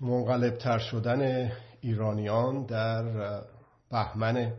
منقلبتر 0.00 0.78
شدن 0.78 1.52
ایرانیان 1.80 2.66
در 2.66 3.42
بهمن 3.90 4.52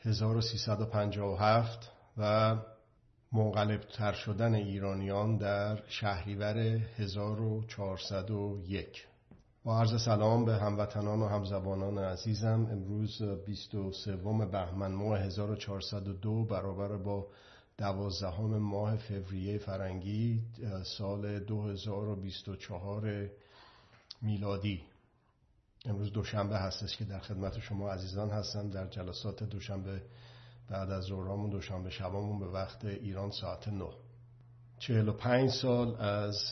1357 0.00 1.90
و 2.18 2.56
منقلبتر 3.32 4.12
شدن 4.12 4.54
ایرانیان 4.54 5.36
در 5.36 5.82
شهریور 5.88 6.58
1401 6.58 9.06
با 9.64 9.78
عرض 9.78 10.04
سلام 10.04 10.44
به 10.44 10.56
هموطنان 10.56 11.20
و 11.20 11.28
همزبانان 11.28 11.98
عزیزم 11.98 12.68
امروز 12.70 13.22
23 13.22 14.16
بهمن 14.52 14.92
ماه 14.92 15.18
1402 15.18 16.44
برابر 16.44 16.96
با 16.96 17.26
دوازدهم 17.78 18.58
ماه 18.58 18.96
فوریه 18.96 19.58
فرنگی 19.58 20.42
سال 20.98 21.38
2024 21.38 23.30
میلادی. 24.22 24.82
امروز 25.84 26.12
دوشنبه 26.12 26.58
هستش 26.58 26.96
که 26.96 27.04
در 27.04 27.18
خدمت 27.18 27.58
شما 27.58 27.90
عزیزان 27.90 28.30
هستم. 28.30 28.70
در 28.70 28.86
جلسات 28.86 29.44
دوشنبه 29.44 30.02
بعد 30.68 30.90
از 30.90 31.04
ظهرامون 31.04 31.50
دوشنبه 31.50 31.90
شبامون 31.90 32.38
به 32.38 32.46
وقت 32.46 32.84
ایران 32.84 33.30
ساعت 33.30 33.68
9 33.68 33.84
45 34.78 35.50
سال 35.50 35.96
از 36.00 36.44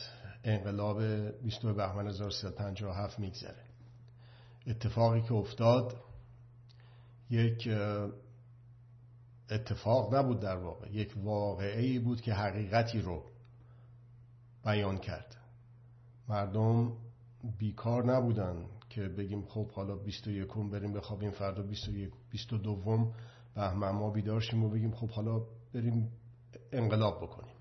انقلاب 0.43 1.03
20 1.43 1.65
بهمن 1.65 2.07
1357 2.07 3.19
میگذره. 3.19 3.65
اتفاقی 4.67 5.21
که 5.21 5.33
افتاد 5.33 5.95
یک 7.29 7.69
اتفاق 9.49 10.15
نبود 10.15 10.39
در 10.39 10.57
واقع. 10.57 10.91
یک 10.91 11.13
واقعه 11.17 11.99
بود 11.99 12.21
که 12.21 12.33
حقیقتی 12.33 13.01
رو 13.01 13.23
بیان 14.65 14.97
کرد. 14.97 15.37
مردم 16.27 16.97
بیکار 17.59 18.05
نبودن 18.05 18.65
که 18.89 19.01
بگیم 19.01 19.45
خب 19.45 19.71
حالا 19.71 19.95
21 19.95 20.47
بریم 20.71 20.93
بخوابیم 20.93 21.31
فردا 21.31 21.61
21 21.63 22.11
22 22.31 23.11
بهمن 23.55 23.91
ما 23.91 24.09
بیدار 24.09 24.39
شیم 24.39 24.63
و 24.63 24.69
بگیم 24.69 24.91
خب 24.91 25.09
حالا 25.09 25.41
بریم 25.73 26.11
انقلاب 26.71 27.23
بکنیم. 27.23 27.55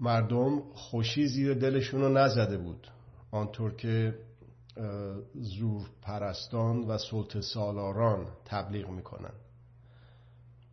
مردم 0.00 0.60
خوشی 0.72 1.26
زیر 1.26 1.54
دلشون 1.54 2.00
رو 2.00 2.08
نزده 2.08 2.58
بود. 2.58 2.86
آنطور 3.30 3.74
که 3.74 4.18
زور 5.34 5.90
پرستان 6.02 6.78
و 6.78 6.98
سلط 6.98 7.40
سالاران 7.40 8.26
تبلیغ 8.44 8.90
می‌کنن. 8.90 9.32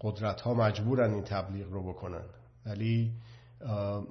قدرت 0.02 0.42
ها 0.42 0.54
مجبورن 0.54 1.14
این 1.14 1.24
تبلیغ 1.24 1.70
رو 1.72 1.94
بکنن. 1.94 2.26
ولی 2.66 3.14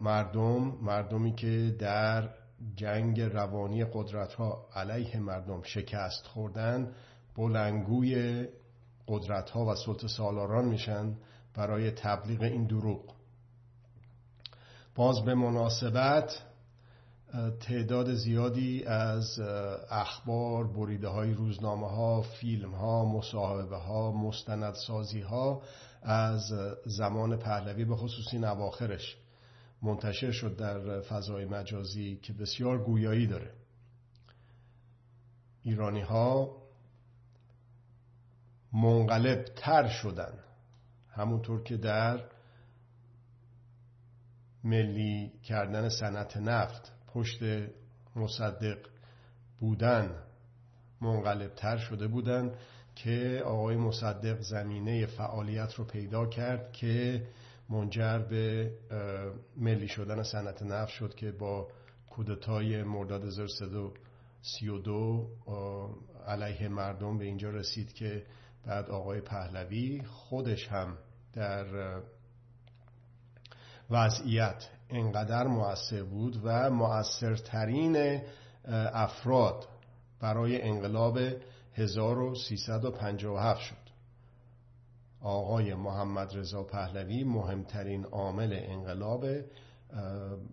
مردم 0.03 0.79
مردمی 0.83 1.35
که 1.35 1.77
در 1.79 2.31
جنگ 2.77 3.21
روانی 3.21 3.85
قدرت 3.85 4.33
ها 4.33 4.69
علیه 4.75 5.21
مردم 5.21 5.63
شکست 5.63 6.27
خوردن 6.27 6.93
بلنگوی 7.37 8.47
قدرت 9.09 9.51
ها 9.51 9.65
و 9.65 9.75
سلط 9.75 10.07
سالاران 10.07 10.65
میشن 10.65 11.17
برای 11.55 11.91
تبلیغ 11.91 12.43
این 12.43 12.67
دروغ. 12.67 13.15
باز 14.95 15.25
به 15.25 15.35
مناسبت 15.35 16.43
تعداد 17.61 18.15
زیادی 18.15 18.85
از 18.85 19.41
اخبار 19.91 20.67
بریده 20.67 21.09
های 21.09 21.35
روزنامه 21.35 21.89
ها 21.89 22.23
فیلم 22.23 22.75
ها 22.75 23.05
مصاحبه 23.05 23.77
ها 23.77 24.13
مستندسازی 24.13 25.21
ها 25.21 25.63
از 26.03 26.53
زمان 26.87 27.37
پهلوی 27.37 27.85
به 27.85 27.97
خصوصی 27.97 28.39
نواخرش 28.39 29.17
منتشر 29.87 30.31
شد 30.31 30.57
در 30.57 31.01
فضای 31.01 31.45
مجازی 31.45 32.17
که 32.23 32.33
بسیار 32.33 32.85
گویایی 32.85 33.27
داره. 33.27 33.53
ایرانی 35.63 36.01
ها 36.01 36.57
منقلب 38.73 39.45
تر 39.45 39.89
شدن. 39.89 40.39
همونطور 41.11 41.63
که 41.63 41.77
در 41.77 42.21
ملی 44.65 45.33
کردن 45.45 45.89
صنعت 45.89 46.37
نفت 46.37 46.93
پشت 47.07 47.39
مصدق 48.17 48.79
بودن 49.61 50.23
منقلب 51.01 51.55
تر 51.55 51.77
شده 51.77 52.07
بودن 52.09 52.55
که 52.95 53.43
آقای 53.45 53.77
مصدق 53.77 54.41
زمینه 54.41 55.07
فعالیت 55.07 55.75
رو 55.75 55.85
پیدا 55.85 56.27
کرد 56.27 56.73
که 56.73 57.27
منجر 57.69 58.19
به 58.19 58.73
ملی 59.57 59.89
شدن 59.89 60.23
صنعت 60.23 60.63
نفت 60.63 60.93
شد 60.93 61.15
که 61.15 61.33
با 61.33 61.69
کودتای 62.11 62.83
مرداد 62.83 63.25
1332 63.25 65.29
علیه 66.27 66.69
مردم 66.69 67.19
به 67.19 67.25
اینجا 67.25 67.51
رسید 67.51 67.93
که 67.93 68.27
بعد 68.67 68.91
آقای 68.91 69.21
پهلوی 69.21 70.03
خودش 70.03 70.69
هم 70.69 70.99
در 71.33 71.67
وضعیت 73.91 74.69
انقدر 74.91 75.47
مؤثر 75.47 76.03
بود 76.03 76.41
و 76.45 76.71
مؤثرترین 76.71 78.21
افراد 78.93 79.69
برای 80.21 80.63
انقلاب 80.63 81.19
1357 81.75 83.61
شد. 83.61 83.86
آقای 85.21 85.75
محمد 85.75 86.37
رضا 86.37 86.63
پهلوی 86.63 87.25
مهمترین 87.25 88.05
عامل 88.05 88.53
انقلاب 88.53 89.27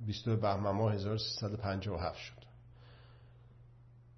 20 0.05 0.29
بهمن 0.29 0.71
ماه 0.71 0.93
1357 0.93 2.17
شد. 2.17 2.43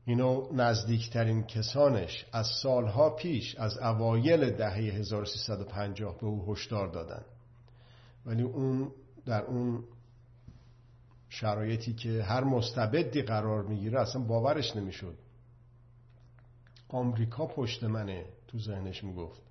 اینو 0.06 0.54
نزدیکترین 0.54 1.44
کسانش 1.44 2.26
از 2.32 2.48
سالها 2.62 3.10
پیش 3.10 3.56
از 3.56 3.78
اوایل 3.78 4.50
دهه 4.50 4.74
1350 4.74 6.18
به 6.18 6.26
او 6.26 6.52
هشدار 6.52 6.88
دادن. 6.88 7.26
ولی 8.26 8.44
اون 8.44 8.92
در 9.26 9.42
اون 9.42 9.84
شرایطی 11.30 11.94
که 11.94 12.24
هر 12.24 12.44
مستبدی 12.44 13.22
قرار 13.22 13.64
می‌گیره 13.64 14.02
اصلا 14.02 14.22
باورش 14.22 14.76
نمی‌شد. 14.76 15.18
آمریکا 16.90 17.46
پشت 17.46 17.84
منه 17.84 18.26
تو 18.48 18.60
ذهنش 18.60 19.04
می‌گفت. 19.04 19.42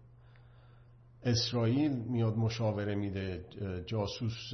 اسرائیل 1.24 1.92
میاد 1.92 2.36
مشاوره 2.36 2.94
میده 2.94 3.44
جاسوس 3.86 4.52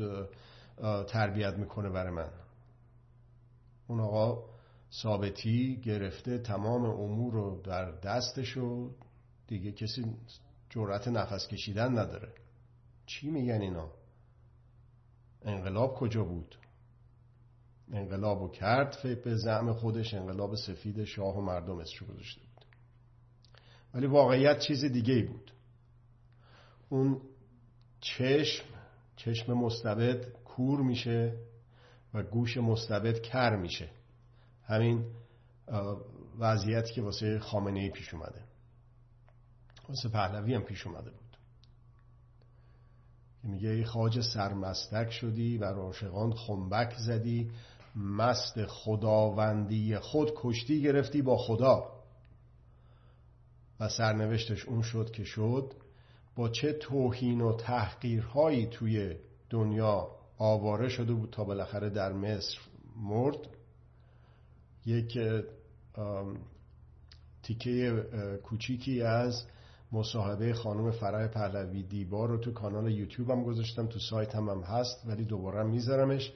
تربیت 1.09 1.55
می‌کنه 1.55 1.91
برای 1.91 2.13
من. 2.13 2.31
اون 3.87 4.01
آقا 4.01 4.51
ثابتی 5.03 5.81
گرفته 5.85 6.39
تمام 6.39 6.85
امور 6.85 7.33
رو 7.33 7.63
در 7.65 7.91
دستش 7.91 8.57
و 8.57 8.91
دیگه 9.47 9.73
کسی 9.73 10.05
جرأت 10.71 11.09
نفس 11.09 11.49
کشیدن 11.49 11.99
نداره. 11.99 12.33
چی 13.07 13.31
میگن 13.31 13.61
اینا؟ 13.61 13.91
انقلاب 15.43 15.95
کجا 15.95 16.25
بود؟ 16.25 16.57
انقلابو 17.93 18.49
کرد 18.49 18.97
به 19.25 19.37
زعم 19.37 19.73
خودش 19.73 20.15
انقلاب 20.15 20.55
سفید 20.55 21.05
شاه 21.05 21.37
و 21.37 21.41
مردم 21.41 21.79
اسمشو 21.79 22.07
گذاشته 22.07 22.41
بود. 22.41 22.65
ولی 23.95 24.07
واقعیت 24.07 24.59
چیز 24.59 24.85
دیگه 24.85 25.15
ای 25.15 25.23
بود. 25.23 25.53
اون 26.91 27.21
چشم 28.01 28.65
چشم 29.17 29.53
مستبد 29.53 30.33
کور 30.45 30.81
میشه 30.81 31.37
و 32.15 32.23
گوش 32.23 32.56
مستبد 32.56 33.21
کر 33.21 33.56
میشه. 33.56 33.91
همین 34.65 35.05
وضعیتی 36.39 36.95
که 36.95 37.03
واسه 37.03 37.39
خامنه 37.39 37.81
ای 37.81 37.91
پیش 37.91 38.15
اومده. 38.15 38.45
واسه 39.89 40.09
پهلوی 40.09 40.55
هم 40.55 40.62
پیش 40.62 40.87
اومده 40.87 41.11
بود. 41.11 41.37
میگه 43.43 43.69
ای 43.69 43.84
خاج 43.84 44.21
سرمستک 44.21 45.11
شدی 45.11 45.59
و 45.59 45.65
راشقان 45.65 46.33
خنبک 46.33 46.95
زدی. 46.99 47.51
مست 47.97 48.67
خداوندی 48.67 49.98
خود 49.98 50.33
کشتی 50.37 50.83
گرفتی 50.83 51.22
با 51.22 51.37
خدا. 51.37 52.01
و 53.81 53.89
سرنوشتش 53.89 54.65
اون 54.65 54.83
شد 54.83 55.10
که 55.10 55.25
شد 55.25 55.75
با 56.41 56.48
چه 56.48 56.72
توهین 56.72 57.41
و 57.41 57.57
تحقیرهایی 57.57 58.66
توی 58.66 59.15
دنیا 59.51 60.09
آواره 60.39 60.89
شده 60.89 61.13
بود 61.13 61.31
تا 61.31 61.45
بالاخره 61.45 61.91
در 61.91 62.13
مصر 62.13 62.59
مرد؟ 62.97 63.39
یک 64.87 65.19
تیکه 67.42 68.04
کوچیکی 68.42 69.03
از 69.03 69.47
مصاحبه 69.92 70.53
خانم 70.53 70.91
فرای 70.91 71.28
پهلوی 71.28 71.83
دیبا 71.83 72.25
رو 72.25 72.39
تو 72.39 72.53
کانال 72.53 72.92
یوتیوب 72.92 73.31
هم 73.31 73.45
گذاشتم 73.45 73.87
تو 73.87 73.98
سایت 73.98 74.34
هم, 74.34 74.63
هست 74.63 75.03
ولی 75.07 75.25
دوباره 75.25 75.63
میذارمش 75.63 76.33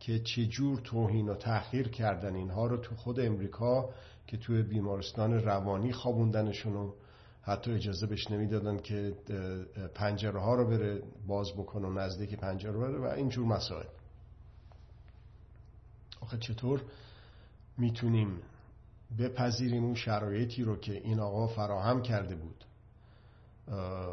که 0.00 0.18
چجور 0.18 0.80
توهین 0.84 1.28
و 1.28 1.34
تحقیر 1.34 1.88
کردن 1.88 2.34
اینها 2.34 2.66
رو 2.66 2.76
تو 2.76 2.94
خود 2.94 3.20
امریکا 3.20 3.90
که 4.26 4.36
توی 4.36 4.62
بیمارستان 4.62 5.32
روانی 5.32 5.92
خوابوندنشون 5.92 6.92
حتی 7.44 7.72
اجازه 7.72 8.06
بهش 8.06 8.30
نمی‌دادن 8.30 8.76
که 8.78 9.14
پنجره 9.94 10.40
ها 10.40 10.54
رو 10.54 10.66
بره 10.66 11.02
باز 11.26 11.52
بکنه 11.52 11.88
و 11.88 11.92
نزدیک 11.92 12.34
پنجره 12.34 12.78
بره 12.78 12.98
و 12.98 13.04
اینجور 13.04 13.46
مسائل. 13.46 13.86
آخه 16.20 16.38
چطور 16.38 16.82
می‌تونیم 17.78 18.38
بپذیریم 19.18 19.84
اون 19.84 19.94
شرایطی 19.94 20.62
رو 20.62 20.76
که 20.76 20.92
این 20.92 21.20
آقا 21.20 21.46
فراهم 21.46 22.02
کرده 22.02 22.34
بود؟ 22.34 22.64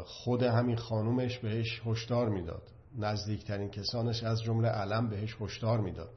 خود 0.04 0.42
همین 0.42 0.76
خانومش 0.76 1.38
بهش 1.38 1.82
هشدار 1.86 2.28
می‌داد. 2.28 2.62
نزدیکترین 2.98 3.70
کسانش 3.70 4.22
از 4.22 4.42
جمله 4.42 4.68
علم 4.68 5.08
بهش 5.08 5.36
هشدار 5.40 5.80
می‌داد 5.80 6.10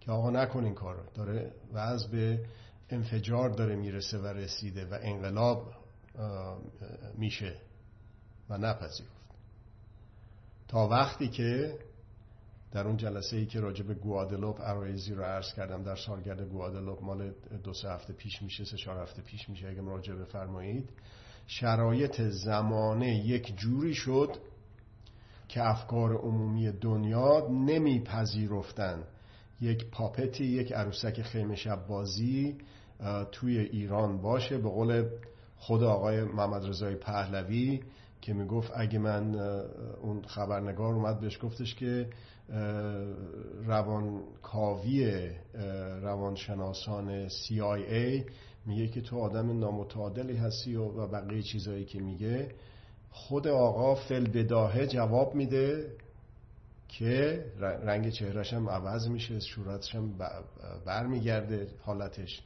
که 0.00 0.12
آقا 0.12 0.30
نکن 0.30 0.64
این 0.64 0.74
کار 0.74 1.08
داره 1.14 1.52
و 1.72 1.78
از 1.78 2.10
به 2.10 2.44
انفجار 2.90 3.50
داره 3.50 3.76
می‌رسه 3.76 4.18
و 4.18 4.26
رسیده 4.26 4.86
و 4.86 4.98
انقلاب 5.02 5.72
میشه 7.14 7.54
و 8.48 8.58
نپذیرفت. 8.58 9.18
تا 10.68 10.88
وقتی 10.88 11.28
که 11.28 11.78
در 12.72 12.86
اون 12.86 12.96
جلسه 12.96 13.36
ای 13.36 13.46
که 13.46 13.60
راجع 13.60 13.84
به 13.84 13.94
گوادلوپ 13.94 14.60
عرایزی 14.60 15.14
رو 15.14 15.22
عرض 15.22 15.54
کردم 15.54 15.82
در 15.82 15.96
سالگرد 15.96 16.42
گوادلوپ 16.42 17.02
مال 17.02 17.32
دو 17.64 17.72
سه 17.72 17.88
هفته 17.88 18.12
پیش 18.12 18.42
میشه 18.42 18.64
سه 18.64 18.76
چهار 18.76 19.02
هفته 19.02 19.22
پیش 19.22 19.48
میشه 19.48 19.68
اگه 19.68 19.80
مراجعه 19.80 20.16
بفرمایید 20.16 20.90
شرایط 21.46 22.22
زمانه 22.22 23.26
یک 23.26 23.56
جوری 23.56 23.94
شد 23.94 24.36
که 25.48 25.68
افکار 25.68 26.16
عمومی 26.16 26.72
دنیا 26.72 27.48
نمیپذیرفتن. 27.50 29.04
یک 29.60 29.90
پاپتی 29.90 30.44
یک 30.44 30.72
عروسک 30.72 31.22
خیمه 31.22 31.56
شب 31.56 31.86
بازی 31.86 32.58
توی 33.32 33.58
ایران 33.58 34.22
باشه. 34.22 34.58
به 34.58 34.68
قول 34.68 35.08
خود 35.58 35.82
آقای 35.82 36.24
محمد 36.24 36.66
رضای 36.66 36.94
پهلوی 36.94 37.80
که 38.20 38.32
می‌گفت 38.32 38.72
اگه 38.74 38.98
من 38.98 39.34
اون 40.02 40.22
خبرنگار 40.22 40.94
اومد 40.94 41.20
بهش 41.20 41.38
گفتش 41.42 41.74
که 41.74 42.08
روانکاوی 43.66 45.30
روانشناسان 46.02 47.28
CIA 47.28 48.30
میگه 48.66 48.88
که 48.88 49.00
تو 49.00 49.18
آدم 49.18 49.58
نامتعادلی 49.58 50.36
هستی 50.36 50.74
و 50.76 51.06
بقیه 51.06 51.42
چیزایی 51.42 51.84
که 51.84 52.00
میگه. 52.00 52.48
خود 53.10 53.48
آقا 53.48 53.94
فل 53.94 54.26
بداهه 54.28 54.86
جواب 54.86 55.34
میده 55.34 55.92
که 56.88 57.44
رنگ 57.60 58.10
چهرش 58.10 58.52
هم 58.52 58.68
عوض 58.68 59.08
میشه 59.08 59.40
صورتش 59.40 59.94
هم 59.94 60.18
برمیگرده 60.86 61.68
حالتش. 61.82 62.42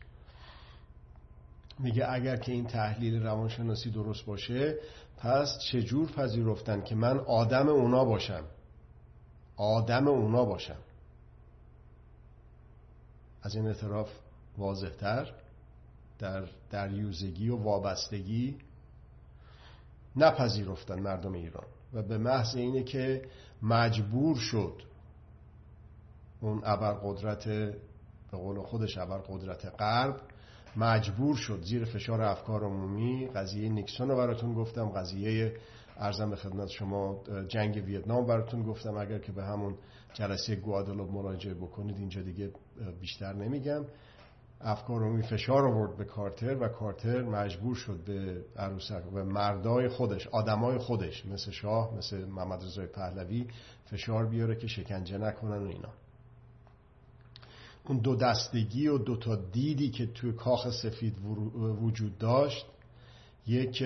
میگه 1.79 2.13
اگر 2.13 2.37
که 2.37 2.53
این 2.53 2.67
تحلیل 2.67 3.23
روانشناسی 3.23 3.91
درست 3.91 4.27
باشه 4.27 4.77
پس 5.19 5.59
چجور 5.59 6.13
پذیرفتن 6.13 6.83
که 6.83 6.95
من 6.95 7.19
آدم 7.19 7.69
اونا 7.69 8.05
باشم؟ 8.05 8.45
آدم 9.57 10.09
اونا 10.09 10.45
باشم. 10.45 10.79
از 13.43 13.55
این 13.55 13.67
اعتراف 13.67 14.09
واضحتر 14.59 15.33
در 16.19 16.45
دریوزگی 16.71 17.49
و 17.49 17.57
وابستگی 17.57 18.57
نپذیرفتن 20.17 21.01
مردم 21.01 21.33
ایران 21.33 21.67
و 21.93 22.03
به 22.03 22.19
محض 22.19 22.57
اینه 22.57 22.83
که 22.83 23.29
مجبور 23.63 24.37
شد 24.37 24.83
اون 26.41 26.65
قدرت 26.95 27.49
به 28.31 28.39
قول 28.39 28.63
خودش 28.63 28.99
قدرت 29.19 29.65
غرب 29.79 30.21
مجبور 30.77 31.37
شد 31.37 31.63
زیر 31.63 31.85
فشار 31.85 32.23
افکار 32.23 32.65
عمومی 32.65 33.27
قضیه 33.27 33.69
نیکسون 33.69 34.09
رو 34.09 34.17
براتون 34.17 34.55
گفتم 34.55 34.89
قضیه 34.89 35.55
ارزم 35.97 36.31
به 36.31 36.37
خدمت 36.37 36.69
شما 36.69 37.23
جنگ 37.49 37.85
ویتنام 37.87 38.27
براتون 38.27 38.63
گفتم 38.63 38.97
اگر 38.97 39.19
که 39.19 39.33
به 39.33 39.45
همون 39.45 39.75
جلسه 40.13 40.57
گوادلوب 40.57 41.11
مراجعه 41.11 41.55
بکنید 41.55 41.97
اینجا 41.97 42.23
دیگه 42.23 42.51
بیشتر 43.01 43.33
نمیگم. 43.33 43.85
افکار 44.65 45.03
عمومی 45.03 45.23
فشار 45.23 45.69
آورد 45.69 45.97
به 45.97 46.05
کارتر 46.05 46.57
و 46.57 46.69
کارتر 46.69 47.23
مجبور 47.23 47.75
شد 47.75 48.05
به 48.05 48.45
عروسک 48.57 49.03
و 49.13 49.25
مردای 49.25 49.89
خودش 49.89 50.27
آدمای 50.27 50.79
خودش 50.79 51.27
مثل 51.27 51.51
شاه 51.51 51.95
مثل 51.97 52.25
محمد 52.25 52.65
رضای 52.65 52.87
پهلوی 52.87 53.47
فشار 53.85 54.27
بیاره 54.27 54.57
که 54.57 54.67
شکنجه 54.67 55.19
نکنن 55.19 55.63
و 55.63 55.69
اینا. 55.69 55.93
اون 57.85 57.99
دو 57.99 58.17
دستگی 58.17 58.89
و 58.89 58.99
دو 58.99 59.17
تا 59.17 59.37
دیدی 59.37 59.91
که 59.91 60.07
توی 60.07 60.33
کاخ 60.33 60.71
سفید 60.71 61.15
وجود 61.83 62.19
داشت. 62.19 62.67
یک 63.47 63.85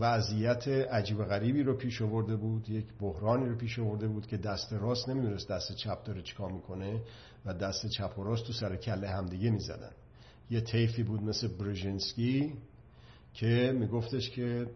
وضعیت 0.00 0.68
عجیب 0.68 1.24
غریبی 1.24 1.62
رو 1.62 1.74
پیش 1.76 2.02
آورده 2.02 2.36
بود 2.36 2.68
یک 2.68 2.84
بحرانی 3.00 3.48
رو 3.48 3.56
پیش 3.56 3.78
آورده 3.78 4.08
بود 4.08 4.26
که 4.26 4.36
دست 4.36 4.72
راست 4.72 5.08
نمی‌دونست 5.08 5.48
دست 5.48 5.72
چپ 5.72 6.04
داره 6.04 6.22
چیکار 6.22 6.52
می‌کنه 6.52 7.00
و 7.46 7.54
دست 7.54 7.86
چپ 7.86 8.18
و 8.18 8.24
راست 8.24 8.46
تو 8.46 8.52
سر 8.52 8.76
کله 8.76 9.08
همدیگه 9.08 9.50
می‌زدن. 9.50 9.90
یه 10.50 10.60
طیفی 10.60 11.02
بود 11.02 11.22
مثل 11.22 11.48
برژنسکی 11.48 12.52
که 13.34 13.76
میگفتش 13.78 14.30
که 14.30 14.66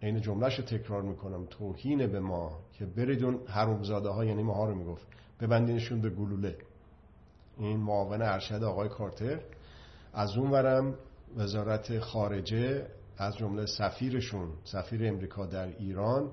این 0.00 0.20
جملهش 0.20 0.58
رو 0.58 0.64
تکرار 0.64 1.02
می‌کنم 1.02 1.46
توهین 1.50 2.06
به 2.06 2.20
ما 2.20 2.58
که 2.72 2.86
بریدون 2.86 3.40
حرومزاده 3.46 4.08
ها 4.08 4.24
یعنی 4.24 4.42
ما 4.42 4.54
ها 4.54 4.64
رو 4.68 4.74
می‌گفت 4.74 5.06
ببندینشون 5.40 6.00
به 6.00 6.10
گلوله. 6.10 6.56
این 7.58 7.76
معاون 7.76 8.22
ارشد 8.22 8.62
آقای 8.62 8.88
کارتر. 8.88 9.40
از 10.12 10.36
اون 10.36 10.50
ورم 10.50 10.94
وزارت 11.36 11.98
خارجه 11.98 12.86
از 13.18 13.36
جمله 13.36 13.66
سفیرشون 13.66 14.52
سفیر 14.64 15.06
امریکا 15.06 15.46
در 15.46 15.66
ایران 15.66 16.32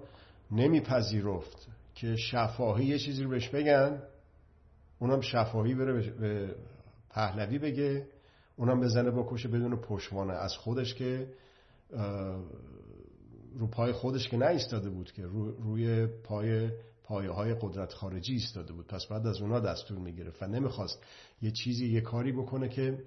نمیپذیرفت 0.52 1.68
که 1.96 2.16
شفاهی 2.16 2.86
یه 2.86 3.00
چیزی 3.00 3.24
رو 3.24 3.30
بهش 3.30 3.50
بگن 3.50 4.02
اونم 5.00 5.22
شفاهی 5.22 5.76
بره 5.76 6.12
به 6.12 6.56
پهلوی 7.10 7.60
بگه 7.60 8.08
اونم 8.56 8.80
بزنه 8.80 9.12
بکشه 9.12 9.48
بدون 9.48 9.76
پشوانه 9.76 10.34
از 10.34 10.56
خودش 10.56 10.94
که 10.96 11.28
رو 13.56 13.68
پای 13.68 13.92
خودش 13.92 14.30
که 14.30 14.38
نایستاده 14.38 14.90
بود 14.90 15.12
که 15.12 15.26
روی 15.64 16.08
پای 16.08 16.70
پایه 17.10 17.32
های 17.32 17.56
قدرت 17.62 17.94
خارجی 17.94 18.34
ایستاده 18.34 18.74
بود. 18.74 18.88
پس 18.88 19.06
بعد 19.06 19.28
از 19.28 19.42
اونا 19.42 19.60
دستور 19.60 19.98
می‌گرفت 19.98 20.44
و 20.44 20.48
نمی‌خواست 20.48 21.04
یه 21.42 21.52
چیزی 21.52 21.88
یه 21.88 22.02
کاری 22.02 22.32
بکنه 22.32 22.70
که 22.70 23.04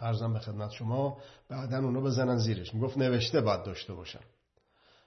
ارزم 0.00 0.32
به 0.32 0.38
خدمت 0.38 0.70
شما 0.70 1.18
بعدا 1.48 1.78
اونا 1.78 2.00
بزنن 2.00 2.38
زیرش. 2.38 2.74
می‌گفت 2.74 2.98
نوشته 2.98 3.40
باید 3.40 3.62
داشته 3.62 3.94
باشم. 3.94 4.20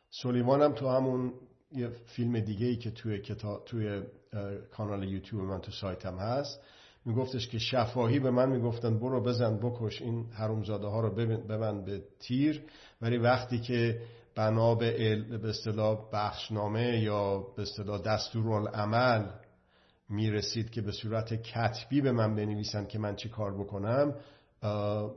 سلیمان 0.10 0.62
هم 0.62 0.74
تو 0.74 0.90
همون 0.90 1.34
یه 1.72 1.90
فیلم 1.90 2.40
دیگه 2.40 2.66
ای 2.66 2.76
که 2.76 2.92
توی, 2.92 3.22
کتاب، 3.22 3.66
توی 3.66 4.04
کانال 4.72 5.04
یوتیوب 5.04 5.44
من 5.44 5.62
تو 5.62 5.72
سایتم 5.72 6.18
هست 6.18 6.60
میگفتش 7.06 7.48
که 7.48 7.60
شفاهی 7.60 8.20
به 8.20 8.32
من 8.32 8.50
می‌گفتن 8.50 9.00
برو 9.00 9.24
بزن 9.24 9.58
بکش 9.58 10.02
این 10.02 10.26
حرومزاده 10.32 10.88
ها 10.88 11.02
رو 11.02 11.16
ببند 11.26 11.86
به 11.86 12.04
تیر. 12.20 12.64
ولی 13.02 13.18
وقتی 13.18 13.60
که 13.60 14.02
بنا 14.36 14.76
به 14.76 15.50
اصطلاح 15.50 16.10
بخشنامه 16.14 17.00
یا 17.00 17.40
به 17.40 17.62
اصطلاح 17.62 18.02
دستورالعمل 18.02 19.26
می‌رسید 20.10 20.70
که 20.70 20.82
به 20.82 20.92
صورت 20.92 21.34
کتبی 21.34 22.02
به 22.02 22.12
من 22.12 22.36
بنویسن 22.36 22.86
که 22.86 23.00
من 23.00 23.16
چی 23.16 23.30
کار 23.30 23.54
بکنم 23.58 24.16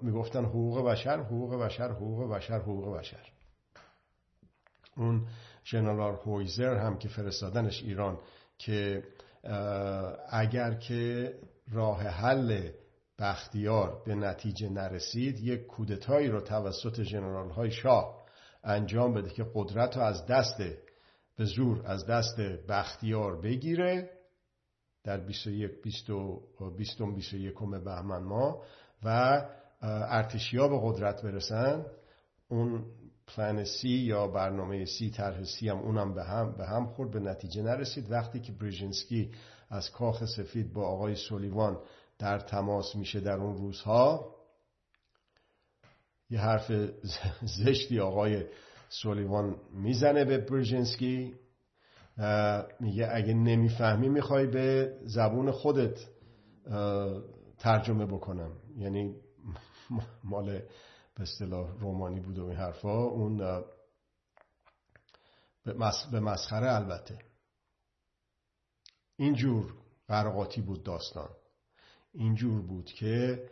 می‌گفتن 0.03 0.45
حقوق 0.45 0.91
بشر 0.91 1.21
حقوق 1.21 1.55
بشر 1.55 1.89
حقوق 1.89 2.35
بشر 2.35 2.59
حقوق 2.59 2.99
بشر. 2.99 3.31
اون 4.97 5.27
ژنرال 5.65 6.15
هویزر 6.15 6.77
هم 6.77 6.99
که 6.99 7.09
فرستادنش 7.09 7.83
ایران 7.83 8.19
که 8.59 9.05
اگر 10.31 10.75
که 10.75 11.35
راه 11.73 12.03
حل 12.03 12.69
بختیار 13.19 14.03
به 14.07 14.15
نتیجه 14.15 14.69
نرسید 14.69 15.41
یک 15.41 15.67
کودتایی 15.67 16.29
رو 16.29 16.41
توسط 16.41 17.01
جنرال 17.01 17.51
های 17.51 17.71
شاه 17.71 18.14
انجام 18.65 19.15
بده 19.15 19.31
که 19.31 19.47
قدرت 19.55 19.97
رو 19.97 20.03
از 20.03 20.27
دست 20.27 20.63
به 21.37 21.45
زور 21.45 21.83
از 21.87 22.07
دست 22.07 22.41
بختیار 22.69 23.41
بگیره. 23.41 24.11
در 25.05 25.17
21 25.17 25.83
20 25.83 27.03
21 27.17 27.55
بهمن 27.85 28.23
ما 28.23 28.63
و 29.03 29.43
ارتشیا 30.09 30.69
به 30.69 30.81
قدرت 30.83 31.23
برسن. 31.23 31.87
اون 32.49 32.85
پلان 33.27 33.65
سی 33.65 33.89
یا 33.89 34.27
برنامه 34.29 34.85
سی 34.85 35.11
طرح 35.11 35.45
سی 35.45 35.69
هم 35.69 35.79
اونم 35.79 36.15
به 36.15 36.25
هم 36.25 36.53
به 36.53 36.67
هم 36.67 36.87
خورد 36.87 37.11
به 37.11 37.21
نتیجه 37.21 37.63
نرسید. 37.63 38.13
وقتی 38.13 38.41
که 38.41 38.53
بریژنسکی 38.53 39.31
از 39.71 39.91
کاخ 39.91 40.25
سفید 40.25 40.73
با 40.73 40.87
آقای 40.87 41.15
سولیوان 41.15 41.79
در 42.19 42.39
تماس 42.39 42.97
میشه 42.97 43.21
در 43.21 43.37
اون 43.37 43.57
روزها 43.57 44.34
یه 46.31 46.41
حرف 46.41 46.73
زشتی 47.43 48.01
آقای 48.01 48.45
سولیوان 48.89 49.57
می‌زنه 49.73 50.25
به 50.25 50.39
برژنسکی 50.39 51.35
میگه 52.81 53.09
اگه 53.13 53.35
نمی‌فهمی 53.35 54.09
می‌خوای 54.09 54.47
به 54.47 54.97
زبون 55.03 55.51
خودت 55.51 55.99
ترجمه 57.59 58.07
بکنم. 58.07 58.53
یعنی 58.77 59.17
مال 60.25 60.59
به 61.15 61.23
اصطلاح 61.23 61.79
رومانی 61.79 62.21
بود 62.21 62.39
و 62.39 62.45
این 62.45 62.57
حرفا. 62.57 63.05
اون 63.05 63.65
به 66.13 66.21
مسخره 66.21 66.75
البته. 66.75 67.19
اینجور 69.17 69.75
قرقاتی 70.09 70.61
بود 70.61 70.83
داستان. 70.83 71.29
اینجور 72.15 72.63
بود 72.63 72.85
که 72.85 73.49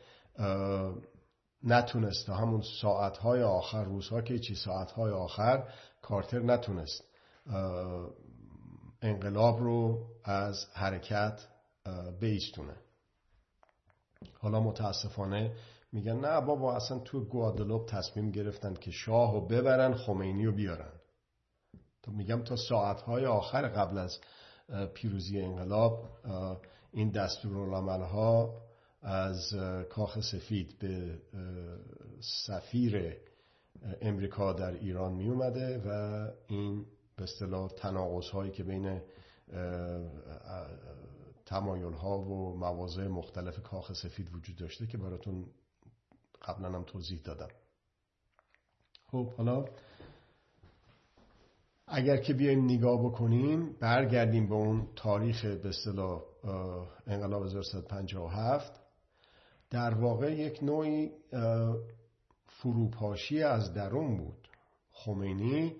نتونست. 1.64 2.28
همون 2.28 2.62
ساعتهای 2.80 3.42
آخر 3.42 3.84
روزها 3.84 4.20
که 4.20 4.38
چی 4.38 4.54
ساعتهای 4.54 5.12
آخر 5.12 5.68
کارتر 6.02 6.38
نتونست 6.38 7.04
انقلاب 9.02 9.58
رو 9.58 10.06
از 10.24 10.66
حرکت 10.72 11.48
بیستونه. 12.20 12.76
حالا 14.38 14.60
متاسفانه 14.60 15.52
میگن 15.92 16.20
نه 16.20 16.40
بابا 16.40 16.76
اصلا 16.76 16.98
تو 16.98 17.24
گوادلوب 17.24 17.86
تصمیم 17.86 18.30
گرفتن 18.30 18.74
که 18.74 18.90
شاه 18.90 19.32
رو 19.32 19.46
ببرن 19.46 19.94
خمینی 19.94 20.46
رو 20.46 20.52
بیارن. 20.52 20.92
تو 22.02 22.12
میگم 22.12 22.42
تا 22.42 22.56
ساعتهای 22.56 23.26
آخر 23.26 23.68
قبل 23.68 23.98
از 23.98 24.20
پیروزی 24.94 25.40
انقلاب 25.40 26.08
این 26.92 27.10
دستورالعمل 27.10 28.02
ها 28.02 28.61
از 29.02 29.54
کاخ 29.90 30.20
سفید 30.20 30.78
به 30.78 31.18
سفیر 32.46 33.16
امریکا 34.00 34.52
در 34.52 34.74
ایران 34.74 35.12
می 35.12 35.28
اومده 35.28 35.78
و 35.86 36.28
این 36.46 36.86
به 37.16 37.22
اصطلاح 37.22 37.70
تناقض 37.70 38.28
هایی 38.28 38.50
که 38.50 38.62
بین 38.62 39.00
تمایل 41.46 41.92
ها 41.92 42.18
و 42.18 42.58
مواضع 42.58 43.06
مختلف 43.06 43.62
کاخ 43.62 43.92
سفید 43.92 44.34
وجود 44.34 44.56
داشته 44.56 44.86
که 44.86 44.98
براتون 44.98 45.46
قبلا 46.42 46.68
هم 46.68 46.84
توضیح 46.84 47.20
دادم. 47.24 47.48
خب 49.06 49.32
حالا 49.32 49.64
اگر 51.86 52.16
که 52.16 52.34
بیایم 52.34 52.64
نگاه 52.64 53.04
بکنیم 53.04 53.76
برگردیم 53.80 54.48
به 54.48 54.54
اون 54.54 54.88
تاریخ 54.96 55.44
به 55.44 55.68
اصطلاح 55.68 56.22
انقلاب 57.06 57.46
1357 57.46 58.81
در 59.72 59.94
واقع 59.94 60.32
یک 60.32 60.62
نوعی 60.62 61.12
فروپاشی 62.46 63.42
از 63.42 63.74
درون 63.74 64.16
بود. 64.16 64.48
خمینی 64.92 65.76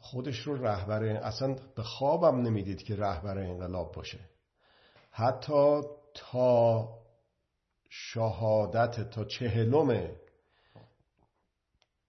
خودش 0.00 0.38
رو 0.38 0.66
رهبر 0.66 1.04
اصلا 1.04 1.56
به 1.76 1.82
خوابم 1.82 2.40
نمی‌دید 2.40 2.82
که 2.82 2.96
رهبر 2.96 3.38
انقلاب 3.38 3.92
باشه. 3.92 4.20
حتی 5.10 5.82
تا 6.14 6.88
شهادت 7.88 9.10
تا 9.10 9.24
چهلم 9.24 10.10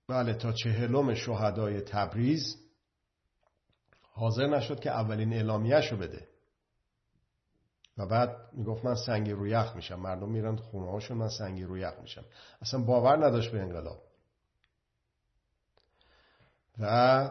بله 0.07 0.33
تا 0.33 0.51
چهلم 0.51 1.13
شهدای 1.13 1.81
تبریز 1.81 2.55
حاضر 4.11 4.47
نشد 4.47 4.79
که 4.79 4.91
اولین 4.91 5.33
اعلامیه 5.33 5.89
رو 5.89 5.97
بده. 5.97 6.30
و 8.01 8.05
بعد 8.05 8.37
می‌گفت 8.53 8.85
من 8.85 8.95
سنگی 8.95 9.31
رو 9.31 9.47
یخ 9.47 9.75
میشم. 9.75 9.99
مردم 9.99 10.29
میرن 10.29 10.55
خونه 10.55 10.91
هاشون 10.91 11.17
من 11.17 11.29
سنگی 11.29 11.63
رو 11.63 11.77
یخ 11.77 11.93
میشم. 12.01 12.23
اصلا 12.61 12.83
باور 12.83 13.25
نداشت 13.25 13.51
به 13.51 13.59
انقلاب. 13.61 14.01
و 16.79 17.29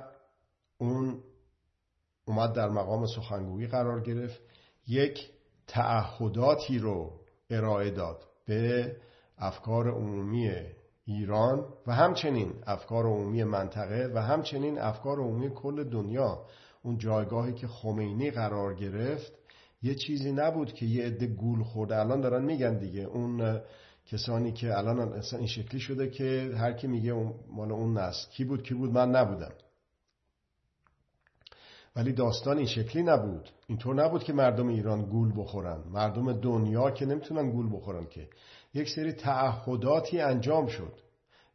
اون 0.78 1.22
اومد 2.24 2.52
در 2.52 2.68
مقام 2.68 3.06
سخنگویی 3.06 3.66
قرار 3.66 4.00
گرفت. 4.00 4.40
یک 4.86 5.30
تعهداتی 5.66 6.78
رو 6.78 7.20
ارائه 7.50 7.90
داد 7.90 8.24
به 8.46 8.96
افکار 9.38 9.90
عمومی 9.90 10.50
ایران 11.04 11.68
و 11.86 11.94
همچنین 11.94 12.54
افکار 12.66 13.06
عمومی 13.06 13.44
منطقه 13.44 14.12
و 14.14 14.22
همچنین 14.22 14.78
افکار 14.78 15.18
عمومی 15.18 15.50
کل 15.54 15.84
دنیا. 15.84 16.46
اون 16.82 16.98
جایگاهی 16.98 17.52
که 17.52 17.66
خمینی 17.66 18.30
قرار 18.30 18.74
گرفت 18.74 19.39
یه 19.82 19.94
چیزی 19.94 20.32
نبود 20.32 20.72
که 20.72 20.86
یه 20.86 21.06
عده 21.06 21.26
گول 21.26 21.62
خورده. 21.62 21.96
الان 21.96 22.20
دارن 22.20 22.44
میگن 22.44 22.78
دیگه. 22.78 23.00
اون 23.00 23.60
کسانی 24.06 24.52
که 24.52 24.78
الان 24.78 25.12
اصلا 25.12 25.38
این 25.38 25.48
شکلی 25.48 25.80
شده 25.80 26.10
که 26.10 26.52
هر 26.56 26.72
کی 26.72 26.86
میگه 26.86 27.12
مال 27.48 27.72
اون 27.72 27.98
نست. 27.98 28.30
کی 28.30 28.44
بود 28.44 28.62
کی 28.62 28.74
بود؟ 28.74 28.90
من 28.90 29.10
نبودم. 29.10 29.52
ولی 31.96 32.12
داستان 32.12 32.56
این 32.56 32.66
شکلی 32.66 33.02
نبود. 33.02 33.50
اینطور 33.66 33.94
نبود 33.94 34.24
که 34.24 34.32
مردم 34.32 34.68
ایران 34.68 35.02
گول 35.02 35.32
بخورن. 35.36 35.84
مردم 35.92 36.32
دنیا 36.32 36.90
که 36.90 37.06
نمی‌تونن 37.06 37.50
گول 37.50 37.76
بخورن 37.76 38.06
که. 38.06 38.28
یک 38.74 38.88
سری 38.88 39.12
تعهداتی 39.12 40.20
انجام 40.20 40.66
شد. 40.66 40.92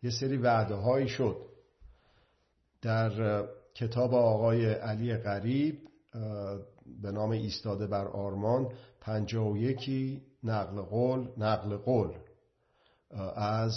یه 0.03 0.11
سری 0.11 0.37
وعده 0.37 0.75
هایی 0.75 1.07
شد. 1.07 1.37
در 2.81 3.43
کتاب 3.75 4.13
آقای 4.13 4.65
علی 4.73 5.17
غریب 5.17 5.79
به 7.01 7.11
نام 7.11 7.31
ایستاده 7.31 7.87
بر 7.87 8.07
آرمان 8.07 8.73
پنجاه 9.01 9.51
و 9.51 9.57
یکی 9.57 10.21
نقل 10.43 10.81
قول 10.81 11.29
نقل 11.37 11.77
قول 11.77 12.13
از 13.35 13.73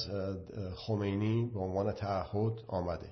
خمینی 0.75 1.51
به 1.55 1.61
عنوان 1.61 1.93
تعهد 1.93 2.53
آمده. 2.69 3.11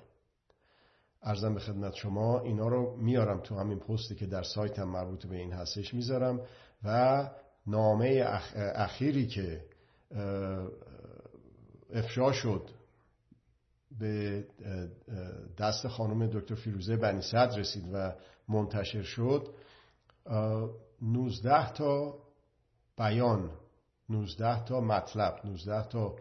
ارزم 1.23 1.55
به 1.55 1.61
خدمت 1.61 1.95
شما 1.95 2.41
اینا 2.41 2.69
رو 2.69 2.97
میارم 2.97 3.41
تو 3.41 3.55
همین 3.55 3.79
پستی 3.79 4.15
که 4.15 4.27
در 4.27 4.43
سایتم 4.43 4.85
مربوط 4.85 5.27
به 5.27 5.37
این 5.37 5.53
هستش 5.53 5.95
می‌ذارم 5.95 6.41
و 6.85 7.31
نامه 7.67 8.25
اخیری 8.57 9.27
که 9.27 9.65
افشا 11.95 12.33
شد 12.33 12.71
به 13.99 14.45
دست 15.59 15.89
خانم 15.89 16.27
دکتر 16.27 16.55
فیروزه 16.55 16.97
بنی 16.97 17.23
صدر 17.23 17.57
رسید 17.59 17.91
و 17.93 18.13
منتشر 18.49 19.03
شد 19.03 19.55
19 21.03 21.73
تا 21.73 22.19
بیان 22.99 23.51
19 24.09 24.65
تا 24.65 24.81
مطلب 24.81 25.41
19 25.45 25.89
تا 25.89 26.17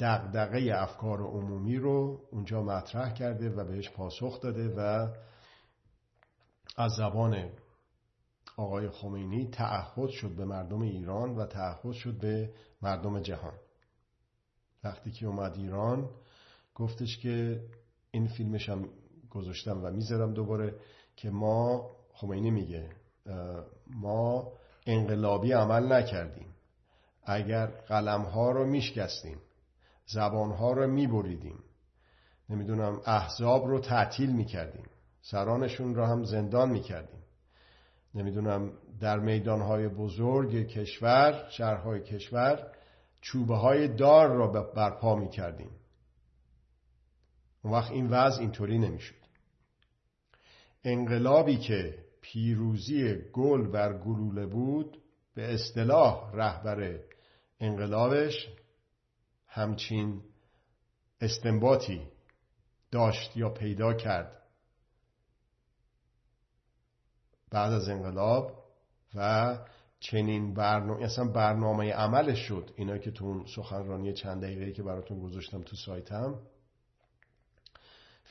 دغدغه 0.00 0.72
افکار 0.74 1.20
عمومی 1.20 1.76
رو 1.76 2.20
اونجا 2.30 2.62
مطرح 2.62 3.12
کرده 3.12 3.50
و 3.50 3.64
بهش 3.64 3.90
پاسخ 3.90 4.40
داده 4.40 4.74
و 4.76 5.08
از 6.76 6.92
زبان 6.92 7.50
آقای 8.56 8.88
خمینی 8.88 9.48
تعهد 9.50 10.08
شد 10.08 10.36
به 10.36 10.44
مردم 10.44 10.82
ایران 10.82 11.36
و 11.36 11.46
تعهد 11.46 11.92
شد 11.92 12.18
به 12.18 12.54
مردم 12.82 13.20
جهان. 13.20 13.54
وقتی 14.84 15.10
که 15.10 15.26
اومد 15.26 15.56
ایران 15.56 16.10
گفتش 16.74 17.18
که 17.18 17.64
این 18.10 18.28
فیلمش 18.28 18.68
هم 18.68 18.88
گذاشتم 19.30 19.84
و 19.84 19.90
می‌ذارم 19.90 20.34
دوباره 20.34 20.80
که 21.16 21.30
ما 21.30 21.90
خمینی 22.12 22.50
میگه 22.50 22.99
ما 23.86 24.52
انقلابی 24.86 25.52
عمل 25.52 25.92
نکردیم. 25.92 26.54
اگر 27.24 27.66
قلم 27.66 28.22
ها 28.22 28.50
رو 28.50 28.66
میشکستیم 28.66 29.38
زبان 30.06 30.50
ها 30.50 30.72
رو 30.72 30.86
میبریدیم 30.86 31.58
نمی‌دونم 32.48 33.00
احزاب 33.06 33.66
رو 33.66 33.80
تعطیل 33.80 34.32
می‌کردیم 34.32 34.84
سرانشون 35.22 35.94
رو 35.94 36.04
هم 36.04 36.24
زندان 36.24 36.70
می‌کردیم. 36.70 37.22
نمی‌دونم 38.14 38.72
در 39.00 39.18
میدان 39.18 39.60
های 39.60 39.88
بزرگ 39.88 40.68
کشور 40.68 41.48
شهرهای 41.50 42.02
کشور 42.02 42.66
چوبه 43.20 43.56
های 43.56 43.88
دار 43.88 44.28
را 44.28 44.46
برپا 44.62 45.16
می‌کردیم. 45.16 45.70
اون 47.62 47.72
وقت 47.72 47.90
این 47.90 48.10
وضع 48.10 48.40
اینطوری 48.40 48.78
نمی‌شد. 48.78 49.14
انقلابی 50.84 51.56
که 51.56 52.09
پیروزی 52.32 53.14
گل 53.32 53.70
بر 53.70 53.98
گلوله 53.98 54.46
بود 54.46 55.02
به 55.34 55.54
اصطلاح 55.54 56.32
رهبر 56.34 57.00
انقلابش 57.60 58.48
همچین 59.46 60.22
استنباطی 61.20 62.08
داشت 62.90 63.36
یا 63.36 63.50
پیدا 63.50 63.94
کرد. 63.94 64.42
بعد 67.50 67.72
از 67.72 67.88
انقلاب 67.88 68.64
و 69.14 69.58
چنین 70.00 70.54
برنامه 70.54 71.04
اصلا 71.04 71.24
برنامه 71.24 71.92
عملش 71.92 72.38
شد. 72.38 72.70
اینا 72.76 72.98
که 72.98 73.10
تو 73.10 73.24
اون 73.24 73.46
سخنرانی 73.46 74.12
چند 74.12 74.42
دقیقه 74.42 74.72
که 74.72 74.82
براتون 74.82 75.20
گذاشتم 75.20 75.62
تو 75.62 75.76
سایتم. 75.76 76.40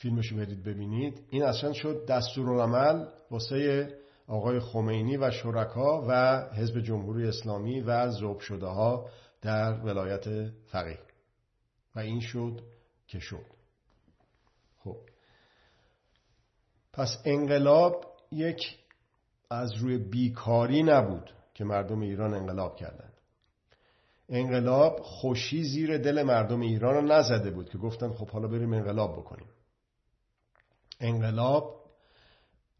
فیلمشو 0.00 0.36
برید 0.36 0.64
ببینید. 0.64 1.20
این 1.30 1.42
اصلا 1.42 1.72
شد 1.72 2.06
دستورالعمل 2.06 3.06
واسه 3.30 3.88
آقای 4.26 4.60
خمینی 4.60 5.16
و 5.16 5.30
شرکا 5.30 6.04
و 6.08 6.44
حزب 6.54 6.80
جمهوری 6.80 7.28
اسلامی 7.28 7.80
و 7.80 8.10
زوب 8.10 8.40
شده 8.40 8.66
ها 8.66 9.08
در 9.42 9.72
ولایت 9.72 10.24
فقیه. 10.66 10.98
و 11.96 11.98
این 11.98 12.20
شد 12.20 12.60
که 13.06 13.18
شد. 13.18 13.46
خب. 14.78 14.96
پس 16.92 17.22
انقلاب 17.24 18.04
یک 18.32 18.78
از 19.50 19.74
روی 19.74 19.98
بیکاری 19.98 20.82
نبود 20.82 21.30
که 21.54 21.64
مردم 21.64 22.00
ایران 22.00 22.34
انقلاب 22.34 22.76
کردند 22.76 23.12
انقلاب 24.28 25.00
خوشی 25.00 25.62
زیر 25.64 25.98
دل 25.98 26.22
مردم 26.22 26.60
ایران 26.60 26.94
رو 26.94 27.00
نزده 27.00 27.50
بود 27.50 27.70
که 27.70 27.78
گفتن 27.78 28.12
خب 28.12 28.28
حالا 28.28 28.48
بریم 28.48 28.72
انقلاب 28.72 29.12
بکنیم. 29.12 29.48
انقلاب 31.00 31.80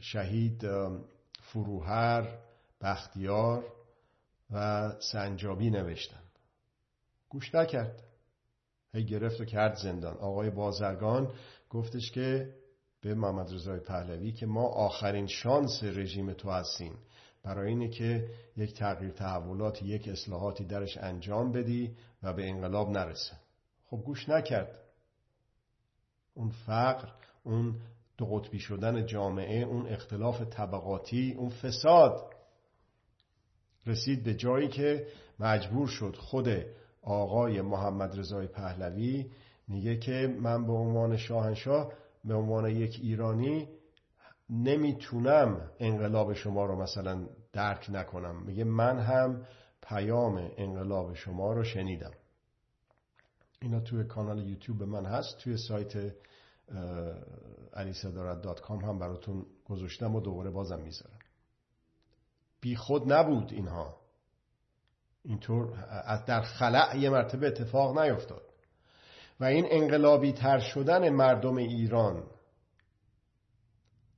شهید 0.00 0.66
فروهر 1.42 2.38
بختیار 2.80 3.64
و 4.50 4.90
سنجابی 5.12 5.70
نوشتن. 5.70 6.22
گوش 7.28 7.54
نکرد. 7.54 8.02
هی 8.94 9.04
گرفت 9.04 9.40
و 9.40 9.44
کرد 9.44 9.74
زندان. 9.74 10.16
آقای 10.16 10.50
بازرگان 10.50 11.32
گفتش 11.70 12.10
که 12.10 12.54
به 13.00 13.14
محمد 13.14 13.54
رضای 13.54 13.80
پهلوی 13.80 14.32
که 14.32 14.46
ما 14.46 14.66
آخرین 14.66 15.26
شانس 15.26 15.82
رژیم 15.82 16.32
تو 16.32 16.50
هستیم. 16.50 16.98
برای 17.42 17.68
اینه 17.68 17.88
که 17.88 18.28
یک 18.56 18.74
تغییر 18.74 19.10
تحولاتی 19.10 19.86
یک 19.86 20.08
اصلاحاتی 20.08 20.64
درش 20.64 20.96
انجام 20.96 21.52
بدی 21.52 21.96
و 22.22 22.32
به 22.32 22.48
انقلاب 22.48 22.90
نرسه 22.90 23.36
خب 23.86 23.96
گوش 23.96 24.28
نکرد. 24.28 24.78
اون 26.34 26.50
فقر 26.50 27.08
اون 27.44 27.74
دو 28.16 28.26
قطبی 28.26 28.58
شدن 28.58 29.06
جامعه 29.06 29.62
اون 29.62 29.86
اختلاف 29.86 30.42
طبقاتی 30.42 31.34
اون 31.38 31.48
فساد 31.48 32.34
رسید 33.86 34.24
به 34.24 34.34
جایی 34.34 34.68
که 34.68 35.06
مجبور 35.38 35.88
شد 35.88 36.16
خود 36.16 36.48
آقای 37.02 37.60
محمد 37.60 38.18
رضای 38.18 38.46
پهلوی 38.46 39.30
میگه 39.68 39.96
که 39.96 40.36
من 40.40 40.66
به 40.66 40.72
عنوان 40.72 41.16
شاهنشاه 41.16 41.92
به 42.24 42.34
عنوان 42.34 42.70
یک 42.70 42.98
ایرانی 43.02 43.68
نمی‌تونم 44.50 45.70
انقلاب 45.78 46.32
شما 46.32 46.64
رو 46.64 46.82
مثلا 46.82 47.26
درک 47.52 47.86
نکنم. 47.92 48.42
میگه 48.42 48.64
من 48.64 48.98
هم 48.98 49.46
پیام 49.82 50.50
انقلاب 50.56 51.14
شما 51.14 51.52
رو 51.52 51.64
شنیدم. 51.64 52.12
اینا 53.62 53.80
توی 53.80 54.04
کانال 54.04 54.48
یوتیوب 54.48 54.82
من 54.82 55.06
هست. 55.06 55.38
توی 55.38 55.56
سایت 55.56 56.12
alisadorad.com 57.72 58.84
هم 58.84 58.98
براتون 58.98 59.46
گذاشتم 59.68 60.14
و 60.14 60.20
دوباره 60.20 60.50
بازم 60.50 60.80
می‌ذارم. 60.80 61.18
بی 62.60 62.76
خود 62.76 63.12
نبود 63.12 63.52
اینها. 63.52 63.96
اینطور 65.24 65.68
در 66.26 66.40
خلع 66.40 66.96
یه 66.98 67.10
مرتبه 67.10 67.46
اتفاق 67.46 67.98
نیفتاد. 67.98 68.42
و 69.40 69.44
این 69.44 69.66
انقلابی 69.70 70.32
تر 70.32 70.58
شدن 70.58 71.08
مردم 71.08 71.56
ایران 71.56 72.22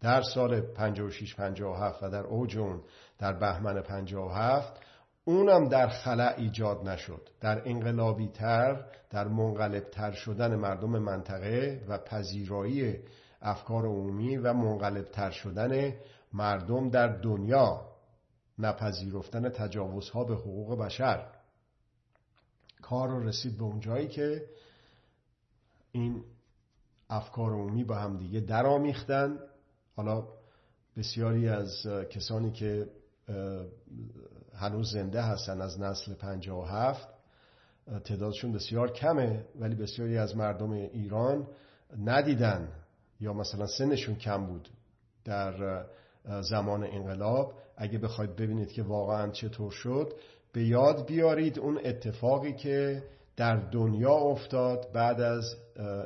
در 0.03 0.23
سال 0.23 0.61
56 0.61 1.35
57 1.35 2.03
و 2.03 2.11
در 2.11 2.23
اوج 2.23 2.59
اون 2.59 2.83
در 3.19 3.33
بهمن 3.33 3.83
57 3.83 4.81
اونم 5.25 5.69
در 5.69 5.89
خلع 5.89 6.35
ایجاد 6.37 6.89
نشد. 6.89 7.29
در 7.41 7.69
انقلابی 7.69 8.29
تر 8.29 8.87
در 9.11 9.29
منقلب 9.29 9.91
تر 9.91 10.13
شدن 10.13 10.57
مردم 10.57 10.99
منطقه 10.99 11.85
و 11.89 11.99
پذیرایی 11.99 12.99
افکار 13.43 13.87
عمومی 13.87 14.37
و 14.37 14.53
منقلب 14.53 15.05
تر 15.05 15.31
شدن 15.31 15.95
مردم 16.33 16.91
در 16.91 17.09
دنیا 17.09 17.93
نپذیرفتن 18.59 19.49
تجاوزها 19.49 20.25
به 20.25 20.35
حقوق 20.35 20.79
بشر. 20.79 21.27
کار 22.83 23.09
رو 23.09 23.29
رسید 23.29 23.59
به 23.59 23.65
اونجایی 23.65 24.09
که 24.09 24.45
این 25.93 26.25
افکار 27.11 27.53
عمومی 27.53 27.85
با 27.85 27.95
هم 27.95 28.17
دیگه 28.17 28.41
درآمیختن. 28.41 29.39
حالا 29.97 30.29
بسیاری 30.97 31.49
از 31.49 31.87
کسانی 32.11 32.53
که 32.53 32.87
هنوز 34.55 34.93
زنده 34.93 35.23
هستن 35.23 35.61
از 35.61 35.81
نسل 35.81 36.15
57 36.15 37.09
تعدادشون 38.05 38.53
بسیار 38.53 38.93
کمه 38.93 39.45
ولی 39.61 39.75
بسیاری 39.75 40.19
از 40.19 40.37
مردم 40.37 40.71
ایران 40.71 41.47
ندیدن 42.05 42.69
یا 43.21 43.33
مثلا 43.33 43.67
سنشون 43.67 44.15
کم 44.15 44.47
بود 44.47 44.69
در 45.25 45.85
زمان 46.41 46.85
انقلاب. 46.85 47.55
اگه 47.77 47.99
بخواید 47.99 48.37
ببینید 48.37 48.69
که 48.69 48.83
واقعا 48.83 49.31
چطور 49.31 49.71
شد 49.71 50.13
به 50.53 50.65
یاد 50.65 51.07
بیارید 51.07 51.59
اون 51.59 51.81
اتفاقی 51.85 52.53
که 52.53 53.03
در 53.37 53.57
دنیا 53.57 54.15
افتاد 54.15 54.93
بعد 54.93 55.21
از 55.21 55.57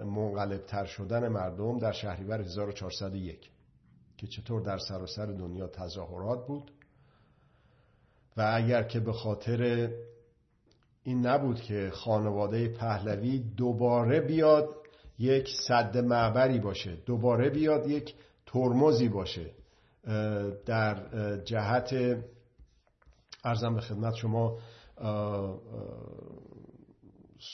منقلب 0.04 0.66
تر 0.66 0.84
شدن 0.84 1.28
مردم 1.28 1.78
در 1.78 1.92
شهریور 1.92 2.40
1401 2.40 3.50
که 4.16 4.26
چطور 4.26 4.60
در 4.60 4.78
سراسر 4.78 5.26
دنیا 5.26 5.68
تظاهرات 5.68 6.46
بود 6.46 6.70
و 8.36 8.52
اگر 8.54 8.82
که 8.82 9.00
به 9.00 9.12
خاطر 9.12 9.90
این 11.02 11.26
نبود 11.26 11.60
که 11.60 11.90
خانواده 11.94 12.68
پهلوی 12.68 13.38
دوباره 13.38 14.20
بیاد 14.20 14.68
یک 15.18 15.48
صد 15.68 15.96
معبری 15.96 16.58
باشه 16.58 16.96
دوباره 17.06 17.50
بیاد 17.50 17.90
یک 17.90 18.14
ترمزی 18.46 19.08
باشه 19.08 19.50
در 20.66 20.96
جهت 21.44 21.94
ارزم 23.44 23.74
به 23.74 23.80
خدمت 23.80 24.14
شما 24.14 24.58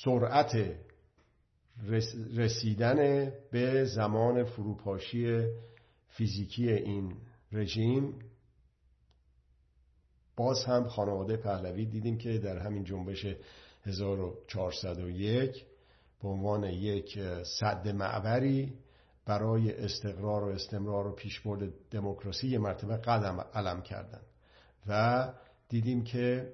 سرعت 0.04 0.56
رسیدن 2.36 3.30
به 3.52 3.84
زمان 3.84 4.44
فروپاشی 4.44 5.46
فیزیکی 6.12 6.72
این 6.72 7.16
رژیم. 7.52 8.18
باز 10.36 10.64
هم 10.64 10.88
خانواده 10.88 11.36
پهلوی 11.36 11.86
دیدیم 11.86 12.18
که 12.18 12.38
در 12.38 12.58
همین 12.58 12.84
جنبش 12.84 13.26
1401 13.84 15.64
به 16.22 16.28
عنوان 16.28 16.64
یک 16.64 17.18
صد 17.60 17.88
معبری 17.88 18.72
برای 19.26 19.84
استقرار 19.84 20.44
و 20.44 20.48
استمرار 20.48 21.06
و 21.06 21.14
پیشبرد 21.14 21.88
دموکراسی 21.90 22.48
یه 22.48 22.58
مرتبه 22.58 22.96
قدم 22.96 23.40
علم 23.54 23.82
کردند 23.82 24.26
و 24.86 25.32
دیدیم 25.68 26.04
که 26.04 26.52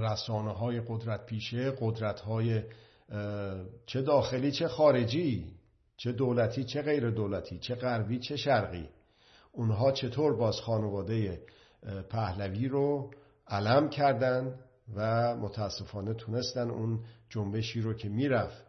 رسانه 0.00 0.52
های 0.52 0.80
قدرت 0.88 1.26
پیشه 1.26 1.70
قدرت 1.80 2.20
های 2.20 2.62
چه 3.86 4.02
داخلی 4.02 4.52
چه 4.52 4.68
خارجی 4.68 5.54
چه 5.96 6.12
دولتی 6.12 6.64
چه 6.64 6.82
غیر 6.82 7.10
دولتی 7.10 7.58
چه 7.58 7.74
غربی 7.74 8.18
چه 8.18 8.36
شرقی. 8.36 8.88
اونها 9.52 9.92
چطور 9.92 10.36
باز 10.36 10.60
خانواده 10.60 11.42
پهلوی 12.10 12.68
رو 12.68 13.10
علم 13.48 13.88
کردن 13.88 14.60
و 14.94 15.36
متاسفانه 15.36 16.14
تونستن 16.14 16.70
اون 16.70 17.04
جنبشی 17.28 17.80
رو 17.80 17.94
که 17.94 18.08
می‌رفت 18.08 18.64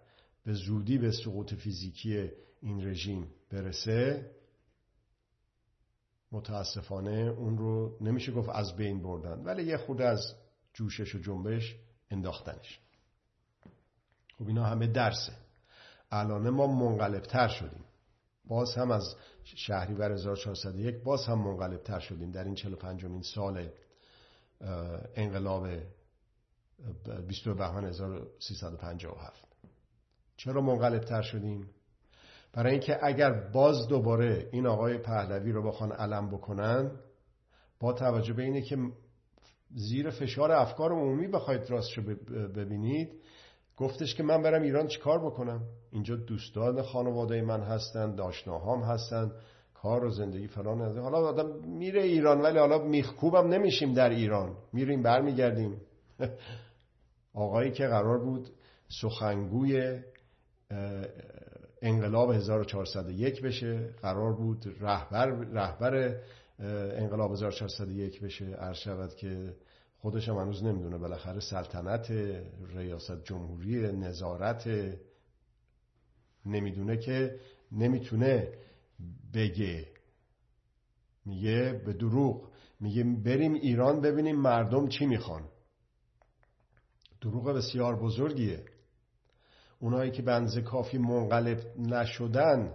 به 0.45 0.53
زودی 0.53 0.97
به 0.97 1.11
سقوط 1.11 1.53
فیزیکی 1.53 2.31
این 2.61 2.88
رژیم 2.88 3.27
برسه 3.51 4.31
متاسفانه 6.31 7.33
اون 7.38 7.57
رو 7.57 7.97
نمیشه 8.01 8.31
گفت 8.31 8.49
از 8.49 8.75
بین 8.75 9.03
بردن 9.03 9.43
ولی 9.43 9.63
یه 9.63 9.77
خود 9.77 10.01
از 10.01 10.35
جوشش 10.73 11.15
و 11.15 11.19
جنبش 11.19 11.75
انداختنش. 12.11 12.79
خب 14.38 14.47
اینا 14.47 14.63
همه 14.63 14.88
درسه. 14.88 15.44
الان 16.15 16.49
ما 16.49 16.67
منقلبتر 16.67 17.47
شدیم. 17.47 17.86
باز 18.47 18.75
هم 18.75 18.91
از 18.91 19.15
شهریور 19.43 20.12
1401 20.12 21.04
باز 21.04 21.25
هم 21.25 21.39
منقلبتر 21.39 21.99
شدیم 21.99 22.32
در 22.32 22.43
این 22.43 22.56
45 22.56 23.06
مین 23.06 23.21
سال 23.21 23.69
انقلاب 25.15 25.67
22 27.28 27.56
بهمن 27.56 27.86
1357 27.86 29.47
چرا 30.38 30.62
منقلبتر 30.62 31.21
شدیم؟ 31.21 31.69
برای 32.54 32.71
اینکه 32.71 32.97
اگر 33.01 33.32
باز 33.32 33.88
دوباره 33.88 34.49
این 34.51 34.67
آقای 34.67 34.97
پهلوی 34.97 35.51
رو 35.51 35.67
بخوان 35.67 35.91
علم 35.91 36.30
بکنن 36.30 36.91
با 37.80 37.93
توجه 37.93 38.34
به 38.34 38.43
اینه 38.43 38.62
که 38.62 38.78
زیر 39.69 40.10
فشار 40.10 40.51
افکار 40.51 40.91
عمومی 40.91 41.28
بخواید 41.28 41.69
راستشو 41.69 42.01
ببینید 42.56 43.21
گفتش 43.77 44.15
که 44.15 44.23
من 44.23 44.41
برم 44.41 44.61
ایران 44.61 44.88
چیکار 44.88 45.25
بکنم؟ 45.25 45.61
اینجا 45.91 46.15
دوستان 46.15 46.81
خانواده 46.81 47.41
من 47.41 47.61
هستن 47.61 48.15
داشناهام 48.15 48.81
هستن 48.81 49.31
کار 49.73 50.05
و 50.05 50.09
زندگی 50.09 50.47
فلان 50.47 50.81
هستن 50.81 51.01
حالا 51.01 51.17
آدم 51.17 51.65
میره 51.65 52.01
ایران 52.03 52.41
ولی 52.41 52.59
حالا 52.59 52.77
میخکوبم 52.77 53.47
نمیشیم 53.47 53.93
در 53.93 54.09
ایران. 54.09 54.57
میریم 54.73 55.03
برمیگردیم. 55.03 55.81
آقایی 57.33 57.71
که 57.71 57.88
قرار 57.88 58.17
بود 58.17 58.49
سخنگوی 59.01 59.99
انقلاب 61.81 62.31
1401 62.31 63.41
بشه 63.41 63.89
قرار 64.01 64.33
بود 64.33 64.75
رهبر 64.79 65.25
رهبر 65.53 66.15
انقلاب 66.97 67.31
1401 67.31 68.21
بشه. 68.21 68.45
عرض 68.45 68.77
شود 68.77 69.15
که 69.15 69.53
خودش 70.05 70.29
هم 70.29 70.37
هنوز 70.37 70.63
نمی‌دونه 70.63 70.97
بالاخره 70.97 71.39
سلطنت 71.39 72.11
ریاست 72.75 73.23
جمهوری 73.23 73.91
نظارت 73.91 74.69
نمی‌دونه 76.45 76.97
که 76.97 77.39
نمی‌تونه 77.71 78.53
بگه. 79.33 79.87
میگه 81.25 81.81
به 81.85 81.93
دروغ. 81.93 82.49
میگه 82.79 83.03
بریم 83.03 83.53
ایران 83.53 84.01
ببینیم 84.01 84.35
مردم 84.35 84.87
چی 84.87 85.05
می‌خوان. 85.05 85.49
دروغ 87.21 87.45
بسیار 87.49 87.95
بزرگیه. 87.99 88.65
اونایی 89.79 90.11
که 90.11 90.21
بنز 90.21 90.57
کافی 90.57 90.97
منقلب 90.97 91.77
نشدن 91.77 92.73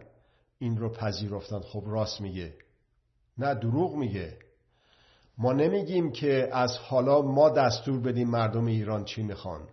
این 0.59 0.77
رو 0.77 0.89
پذیرفتن. 0.89 1.61
خب 1.61 1.85
راست 1.87 2.21
میگه. 2.21 2.55
نه 3.39 3.55
دروغ 3.55 3.97
میگه. 3.97 4.39
ما 5.43 5.53
نمیگیم 5.53 6.13
که 6.13 6.49
از 6.53 6.77
حالا 6.77 7.23
ما 7.23 7.51
دستور 7.51 8.01
بدیم 8.01 8.31
مردم 8.31 8.67
ایران 8.67 9.05
چی 9.05 9.23
می‌خوان. 9.23 9.69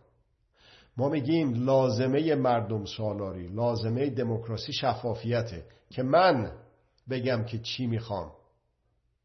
ما 0.97 1.09
میگیم 1.09 1.53
لازمه 1.65 2.35
مردم 2.35 2.85
سالاری 2.85 3.47
لازمه 3.47 4.09
دموکراسی 4.09 4.73
شفافیته 4.73 5.65
که 5.89 6.03
من 6.03 6.51
بگم 7.09 7.43
که 7.43 7.59
چی 7.59 7.87
می‌خوام. 7.87 8.31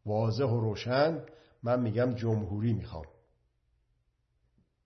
واضح 0.07 0.45
و 0.45 0.61
روشن 0.61 1.25
من 1.63 1.81
میگم 1.81 2.15
جمهوری 2.15 2.73
می‌خوام. 2.73 3.05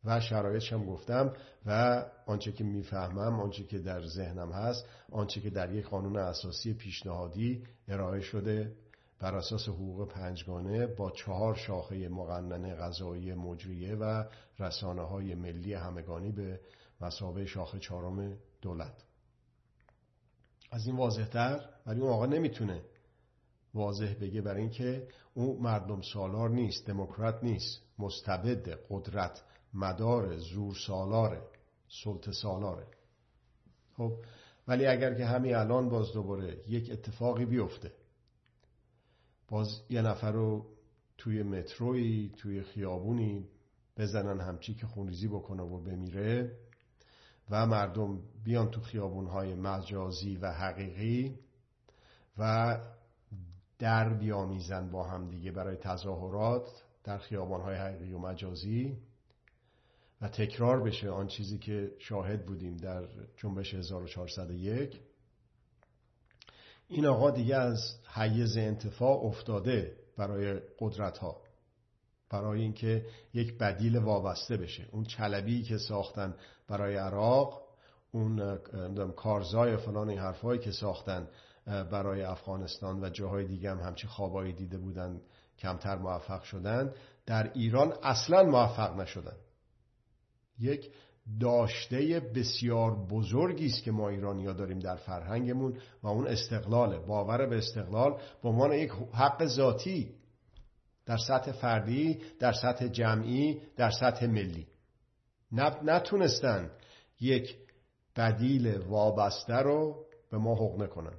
و 0.05 0.21
شرایطش 0.21 0.73
هم 0.73 0.87
گفتم 0.87 1.33
و 1.67 2.05
آنچه 2.27 2.53
که 2.53 2.65
می‌فهمم 2.65 3.41
آنچه 3.41 3.65
که 3.65 3.79
در 3.79 4.07
ذهنم 4.07 4.53
هست 4.53 4.87
آنچه 5.13 5.41
که 5.41 5.51
در 5.51 5.75
یک 5.75 5.87
قانون 5.87 6.17
اساسی 6.17 6.75
پیشنهادی 6.75 7.63
ارائه 7.89 8.21
شده. 8.21 8.73
بر 9.19 9.35
اساس 9.35 9.69
حقوق 9.69 10.09
پنجگانه 10.09 10.87
با 10.87 11.11
چهار 11.11 11.55
شاخه 11.55 12.09
مقننه 12.09 12.75
غذایی 12.75 13.35
مجریه 13.35 13.95
و 13.95 14.25
رسانه 14.59 15.03
های 15.03 15.35
ملی 15.35 15.75
همگانی 15.75 16.33
به 16.33 16.61
مسابه 17.01 17.47
شاخه 17.47 17.79
چهارم 17.79 18.37
دولت. 18.63 19.05
از 20.71 20.87
این 20.87 20.97
واضحتر 20.97 21.61
ولی 21.87 22.01
اون 22.01 22.11
آقا 22.11 22.27
نمی‌تونه 22.27 22.83
واضح 23.75 24.15
بگه 24.21 24.41
برای 24.41 24.61
اینکه 24.61 25.09
اون 25.35 25.63
مردم 25.63 26.01
سالار 26.01 26.51
نیست 26.51 26.87
دموکرات 26.87 27.45
نیست 27.45 27.81
مستبد 27.99 28.69
قدرت 28.91 29.43
مدار 29.75 30.37
زور 30.37 30.75
سالاره 30.87 31.43
سلطه 32.05 32.33
سالاره 32.33 32.87
خب 33.97 34.13
ولی 34.69 34.87
اگر 34.87 35.15
که 35.15 35.27
همین 35.27 35.55
الان 35.55 35.89
باز 35.89 36.13
دوباره 36.13 36.69
یک 36.69 36.91
اتفاقی 36.93 37.45
بیفته 37.45 37.93
باز 39.49 39.83
یه 39.91 40.03
نفر 40.03 40.33
رو 40.33 40.67
توی 41.19 41.43
متروی 41.43 42.33
توی 42.37 42.63
خیابونی 42.63 43.49
بزنن 43.97 44.41
همچی 44.41 44.75
که 44.75 44.87
خونریزی 44.87 45.29
بکنه 45.29 45.63
و 45.63 45.79
بمیره 45.79 46.59
و 47.51 47.67
مردم 47.67 48.23
بیان 48.45 48.71
تو 48.71 48.81
خیابونهای 48.81 49.55
مجازی 49.55 50.37
و 50.37 50.53
حقیقی 50.53 51.39
و 52.39 52.77
در 53.79 54.15
بیامیزن 54.15 54.91
با 54.91 55.05
هم 55.05 55.31
دیگه 55.31 55.53
برای 55.53 55.77
تظاهرات 55.77 56.83
در 57.05 57.19
خیابانهای 57.19 57.77
حقیقی 57.77 58.13
و 58.13 58.19
مجازی 58.19 58.97
و 60.21 60.29
تکرار 60.29 60.83
بشه 60.83 61.11
آن 61.11 61.27
چیزی 61.27 61.59
که 61.59 61.93
شاهد 61.99 62.47
بودیم 62.47 62.77
در 62.77 63.09
جنبش 63.37 63.75
1401 63.75 65.01
این 66.89 67.07
آقا 67.07 67.31
دیگه 67.31 67.57
از 67.57 67.99
حیز 68.15 68.57
انتفاع 68.57 69.25
افتاده 69.25 69.97
برای 70.17 70.61
قدرت 70.79 71.19
ها 71.19 71.41
برای 72.31 72.61
اینکه 72.61 73.07
یک 73.35 73.59
بدیل 73.59 73.97
وابسته 73.97 74.57
بشه. 74.57 74.87
اون 74.93 75.05
چلبی 75.05 75.63
که 75.63 75.79
ساختن 75.79 76.35
برای 76.69 76.97
عراق 76.97 77.63
اون 78.13 78.59
کارزای 79.17 79.77
فلان 79.77 80.09
این 80.09 80.19
حرفایی 80.19 80.61
که 80.61 80.73
ساختن 80.73 81.29
برای 81.67 82.23
افغانستان 82.23 83.05
و 83.05 83.11
جاهای 83.11 83.47
دیگه 83.47 83.71
هم 83.71 83.81
همچی 83.81 84.07
خوابایی 84.07 84.53
دیده 84.53 84.79
بودن 84.79 85.21
کمتر 85.59 85.97
موفق 85.97 86.43
شدن 86.43 86.95
در 87.27 87.53
ایران 87.53 87.93
اصلا 88.03 88.43
موفق 88.43 88.97
نشدن. 88.97 89.37
یک 90.59 90.91
داشته 91.41 92.21
بسیار 92.21 93.07
بزرگی 93.07 93.67
است 93.67 93.83
که 93.83 93.91
ما 93.91 94.09
ایرانی 94.09 94.47
ها 94.47 94.53
داریم 94.53 94.79
در 94.79 94.97
فرهنگمون 94.97 95.79
و 96.03 96.07
اون 96.07 96.27
استقلاله 96.27 96.99
باور 96.99 97.47
به 97.47 97.59
استقلال 97.59 98.21
به 98.43 98.49
عنوان 98.49 98.73
یک 98.73 98.91
حق 99.13 99.47
ذاتی 99.47 100.15
در 101.07 101.17
سطح 101.17 101.53
فردی 101.53 102.21
در 102.39 102.53
سطح 102.53 102.89
جمعی 102.89 103.61
در 103.77 103.91
سطح 103.91 104.27
ملی. 104.27 104.67
نتونستن 105.83 106.71
یک 107.21 107.57
بدیل 108.17 108.79
وابسته 108.79 109.55
رو 109.55 110.07
به 110.31 110.39
ما 110.39 110.55
حق 110.55 110.87
کنن 110.87 111.19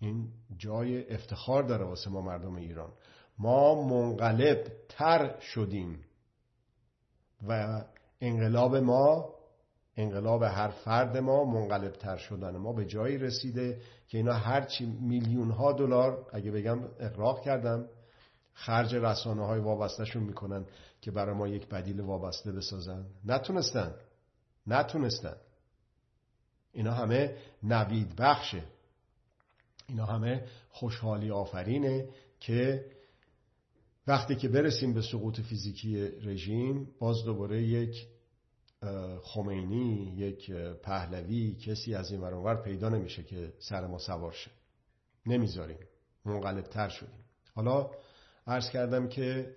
این 0.00 0.28
جای 0.56 1.14
افتخار 1.14 1.62
داره 1.62 1.84
واسه 1.84 2.10
ما 2.10 2.20
مردم 2.20 2.54
ایران. 2.54 2.92
ما 3.38 3.84
منقلب 3.84 4.72
تر 4.88 5.40
شدیم 5.40 6.04
و 7.48 7.82
انقلاب 8.20 8.76
ما 8.76 9.34
انقلاب 9.96 10.42
هر 10.42 10.68
فرد 10.68 11.16
ما 11.16 11.44
منقلب 11.44 11.92
تر 11.92 12.16
شدن 12.16 12.56
ما 12.56 12.72
به 12.72 12.84
جایی 12.84 13.18
رسیده 13.18 13.80
که 14.08 14.18
اینا 14.18 14.32
هرچی 14.32 14.86
میلیون 14.86 15.50
ها 15.50 15.72
دلار 15.72 16.26
اگه 16.32 16.50
بگم 16.50 16.80
اقراق 17.00 17.40
کردم 17.40 17.88
خرج 18.52 18.94
رسانه 18.94 19.46
های 19.46 19.60
وابستهشون 19.60 20.22
می‌کنن 20.22 20.66
که 21.00 21.10
برای 21.10 21.34
ما 21.34 21.48
یک 21.48 21.68
بدیل 21.68 22.00
وابسته 22.00 22.52
بسازن. 22.52 23.06
نتونستن. 23.24 23.94
نتونستن. 24.66 25.36
اینا 26.72 26.92
همه 26.92 27.36
نوید 27.62 28.16
بخشه 28.16 28.62
اینا 29.88 30.04
همه 30.04 30.46
خوشحالی 30.70 31.30
آفرینه 31.30 32.08
که 32.40 32.84
وقتی 34.08 34.36
که 34.36 34.48
برسیم 34.48 34.94
به 34.94 35.02
سقوط 35.02 35.40
فیزیکی 35.40 35.96
رژیم 36.04 36.88
باز 36.98 37.24
دوباره 37.24 37.62
یک 37.62 38.06
خمینی 39.22 40.14
یک 40.16 40.50
پهلوی 40.82 41.54
کسی 41.54 41.94
از 41.94 42.10
این 42.10 42.20
ورانور 42.20 42.62
پیدا 42.62 42.88
نمیشه 42.88 43.22
که 43.22 43.52
سر 43.58 43.86
ما 43.86 43.98
سوار 43.98 44.32
شه. 44.32 44.50
نمی‌ذاریم. 45.26 45.78
منقلب 46.24 46.64
تر 46.64 46.88
شدیم. 46.88 47.24
حالا 47.54 47.90
عرض 48.46 48.70
کردم 48.70 49.08
که 49.08 49.56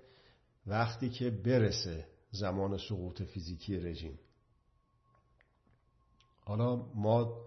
وقتی 0.68 1.10
که 1.10 1.30
برسه 1.30 2.08
زمان 2.32 2.78
سقوط 2.78 3.22
فیزیکی 3.22 3.78
رژیم 3.78 4.20
حالا 6.46 6.76
ما 6.76 7.42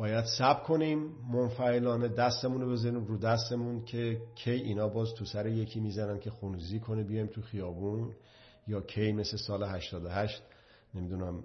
باید 0.00 0.24
سب 0.24 0.62
کنیم 0.62 0.98
منفعلانه 1.32 2.08
دستمون 2.08 2.60
رو 2.60 2.70
بزنیم 2.72 3.04
رو 3.04 3.18
دستمون 3.18 3.84
که 3.84 4.22
کی 4.34 4.50
اینا 4.50 4.88
باز 4.88 5.14
تو 5.14 5.24
سر 5.24 5.46
یکی 5.46 5.80
می‌زنن 5.80 6.20
که 6.20 6.30
خونزی 6.30 6.80
کنه 6.80 7.04
بیایم 7.04 7.26
تو 7.26 7.42
خیابون 7.42 8.14
یا 8.66 8.80
کی 8.80 9.12
مثل 9.12 9.36
سال 9.36 9.62
88 9.62 10.42
نمی‌دونم 10.94 11.44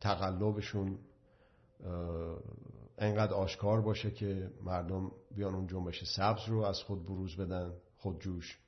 تقلبشون 0.00 0.98
انقدر 2.98 3.34
آشکار 3.34 3.80
باشه 3.80 4.10
که 4.10 4.50
مردم 4.64 5.10
بیان 5.36 5.54
اون 5.54 5.66
جنبش 5.66 6.04
سبز 6.04 6.48
رو 6.48 6.62
از 6.62 6.82
خود 6.82 7.06
بروز 7.06 7.36
بدن 7.36 7.72
خودجوش. 7.96 8.58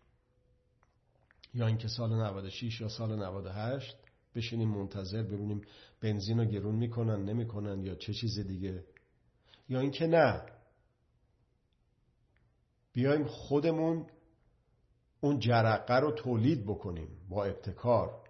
یا 1.54 1.66
اینکه 1.66 1.88
سال 1.88 2.12
96 2.12 2.80
یا 2.80 2.88
سال 2.88 3.16
98 3.16 3.96
بشینیم 4.34 4.68
منتظر 4.68 5.22
ببینیم 5.22 5.62
بنزین 6.00 6.38
رو 6.38 6.44
گرون 6.44 6.74
می‌کنن 6.74 7.24
نمی‌کنن 7.24 7.84
یا 7.84 7.94
چه 7.94 8.12
چیز 8.12 8.38
دیگه. 8.38 8.84
یا 9.68 9.80
اینکه 9.80 10.06
نه. 10.06 10.42
بیایم 12.92 13.24
خودمون 13.24 14.06
اون 15.20 15.38
جرقه 15.38 15.94
رو 15.94 16.12
تولید 16.12 16.64
بکنیم 16.64 17.08
با 17.28 17.44
ابتکار. 17.44 18.22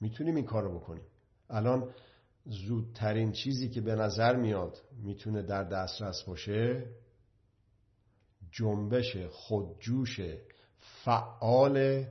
می‌تونیم 0.00 0.36
این 0.36 0.44
کار 0.44 0.62
رو 0.62 0.78
بکنیم. 0.78 1.04
الان 1.50 1.94
زودترین 2.46 3.32
چیزی 3.32 3.68
که 3.68 3.80
به 3.80 3.94
نظر 3.94 4.36
میاد 4.36 4.82
می‌تونه 5.02 5.42
در 5.42 5.64
دسترس 5.64 6.22
باشه 6.22 6.86
جنبش 8.50 9.16
خودجوش 9.16 10.20
فعال 11.04 12.04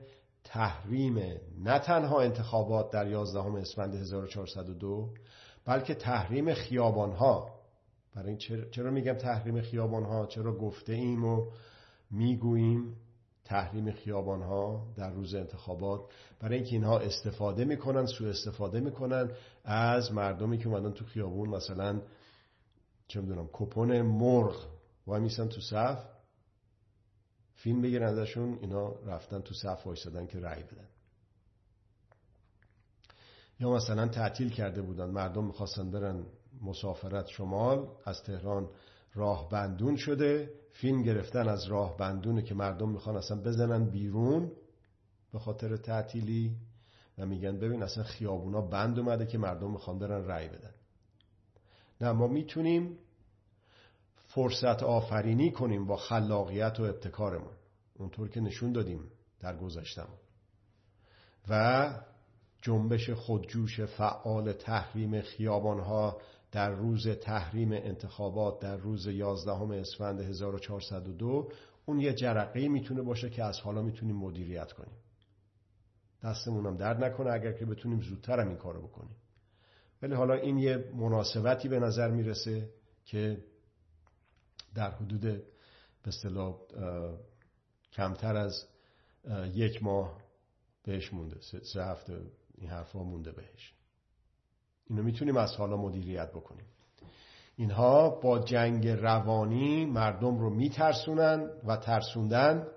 تحریم 0.44 1.40
نه 1.64 1.80
تنها 1.80 2.22
انتخابات 2.22 2.92
در 2.92 3.08
11 3.08 3.40
اسفند 3.40 3.96
1402 3.96 5.10
بلکه 5.66 5.96
تحریم 5.96 6.54
خیابان 6.54 7.12
ها 7.12 7.62
برای 8.16 8.38
چرا, 8.72 8.92
میگم 8.92 9.14
تحریم 9.14 9.62
خیابان 9.62 10.04
ها 10.04 10.26
چرا 10.26 10.58
گفته 10.58 10.94
ایم 10.94 11.26
و 11.26 11.46
می‌گوییم 12.12 12.96
تحریم 13.46 13.92
خیابان 13.92 14.42
ها 14.42 14.88
در 14.96 15.12
روز 15.12 15.36
انتخابات؟ 15.36 16.02
برای 16.40 16.56
اینکه 16.56 16.72
اینها 16.72 17.00
استفاده 17.00 17.66
می‌کنن 17.66 18.06
سو 18.06 18.26
استفاده 18.26 18.80
می‌کنن 18.80 19.32
از 19.66 20.14
مردمی 20.14 20.58
که 20.58 20.68
اومدن 20.68 20.92
تو 20.92 21.06
خیابون 21.06 21.50
مثلا 21.50 22.02
چه 23.08 23.22
می‌دونم 23.22 23.50
کپون 23.54 24.02
مرغ 24.02 24.56
وای 25.08 25.22
میسن 25.22 25.48
تو 25.48 25.62
صف. 25.62 26.21
فیلم 27.56 27.82
بگیرن 27.82 28.08
ازشون 28.08 28.58
اینا 28.62 28.90
رفتن 28.90 29.42
تو 29.42 29.54
صف 29.54 29.88
وایسادن 29.88 30.28
که 30.28 30.40
رأی 30.40 30.64
بدن. 30.64 30.88
یا 33.60 33.70
مثلا 33.70 34.08
تعطیل 34.08 34.50
کرده 34.50 34.82
بودن 34.82 35.10
مردم 35.10 35.46
می‌خواستن 35.46 35.92
برن 35.92 36.26
مسافرت 36.62 37.28
شمال 37.28 37.88
از 38.06 38.24
تهران 38.24 38.70
راه 39.14 39.50
بندون 39.50 39.96
شده 39.96 40.54
فیلم 40.72 41.04
گرفتن 41.04 41.50
از 41.50 41.66
راه 41.66 41.98
بندونه 41.98 42.42
که 42.42 42.56
مردم 42.56 42.90
می‌خوان 42.90 43.18
اصلا 43.18 43.42
بزنن 43.42 43.86
بیرون 43.86 44.52
به 45.34 45.40
خاطر 45.40 45.78
تعطیلی 45.78 46.56
و 47.18 47.26
میگن 47.26 47.60
ببین 47.60 47.84
اصلا 47.84 48.04
خیابونا 48.04 48.62
بند 48.62 49.00
اومده 49.00 49.26
که 49.26 49.38
مردم 49.38 49.72
می‌خوان 49.72 50.00
برن 50.00 50.26
رأی 50.26 50.48
بدن. 50.48 50.74
نه 52.02 52.12
ما 52.12 52.28
می‌تونیم 52.28 52.98
فرصت 54.34 54.84
آفرینی 54.84 55.52
کنیم 55.52 55.86
با 55.86 55.98
خلاقیت 55.98 56.80
و 56.80 56.84
ابتکارمون. 56.84 57.54
اونطور 58.00 58.30
که 58.30 58.42
نشون 58.42 58.72
دادیم 58.72 59.12
در 59.40 59.58
گذشتم 59.58 60.10
و 61.50 61.90
جنبش 62.62 63.10
خودجوش 63.10 63.80
فعال 63.82 64.54
تحریم 64.54 65.22
خیابانها 65.22 66.22
در 66.52 66.70
روز 66.70 67.08
تحریم 67.08 67.72
انتخابات 67.72 68.60
در 68.60 68.78
روز 68.78 69.08
11 69.08 69.52
اسفند 69.52 70.22
1402 70.22 71.52
اون 71.86 72.00
یه 72.00 72.14
جرقه 72.14 72.68
می‌تونه 72.68 73.02
باشه 73.02 73.30
که 73.30 73.44
از 73.44 73.60
حالا 73.60 73.82
می‌تونیم 73.82 74.16
مدیریت 74.16 74.72
کنیم. 74.72 74.98
دستمونم 76.24 76.78
درد 76.78 77.04
نکنه 77.04 77.32
اگر 77.32 77.52
که 77.52 77.66
بتونیم 77.66 78.02
زودتر 78.02 78.40
هم 78.40 78.48
این 78.48 78.58
کارو 78.58 78.88
بکنیم. 78.88 79.16
ولی 80.02 80.14
حالا 80.14 80.34
این 80.34 80.58
یه 80.58 80.92
مناسبتی 80.96 81.68
به 81.68 81.80
نظر 81.80 82.12
می‌رسه 82.12 82.70
که 83.06 83.44
در 84.76 84.92
حدود 84.92 85.22
به 85.22 85.44
اصطلاح 86.06 86.56
کمتر 87.94 88.36
از 88.36 88.68
یک 89.54 89.84
ماه 89.84 90.22
بهش 90.84 91.14
مونده. 91.14 91.40
سه 91.74 91.84
هفته 91.84 92.22
این 92.58 92.70
حرفا 92.70 93.04
مونده 93.04 93.32
بهش. 93.32 93.74
اینو 94.90 95.04
می‌تونیم 95.04 95.38
از 95.38 95.56
حالا 95.56 95.78
مدیریت 95.78 96.32
بکنیم. 96.32 96.66
اینها 97.56 98.10
با 98.10 98.40
جنگ 98.40 98.88
روانی 98.88 99.86
مردم 99.86 100.40
رو 100.40 100.50
میترسونن 100.50 101.50
و 101.68 101.78
ترسوندن 101.78 102.68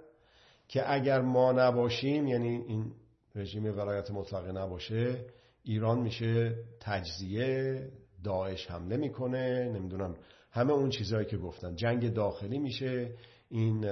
که 0.68 0.92
اگر 0.92 1.20
ما 1.20 1.52
نباشیم 1.52 2.26
یعنی 2.26 2.48
این 2.48 2.92
رژیم 3.34 3.64
ولایت 3.64 4.10
مطلقه 4.10 4.52
نباشه 4.52 5.26
ایران 5.62 6.00
میشه 6.00 6.56
تجزیه 6.80 7.92
داعش 8.24 8.70
حمله 8.70 8.96
می‌کنه 8.96 9.72
نمی‌دونم 9.72 10.14
همه 10.54 10.72
اون 10.72 10.90
چیزهایی 10.90 11.26
که 11.26 11.36
گفتن. 11.36 11.74
جنگ 11.76 12.14
داخلی 12.14 12.58
میشه 12.58 13.14
این 13.48 13.86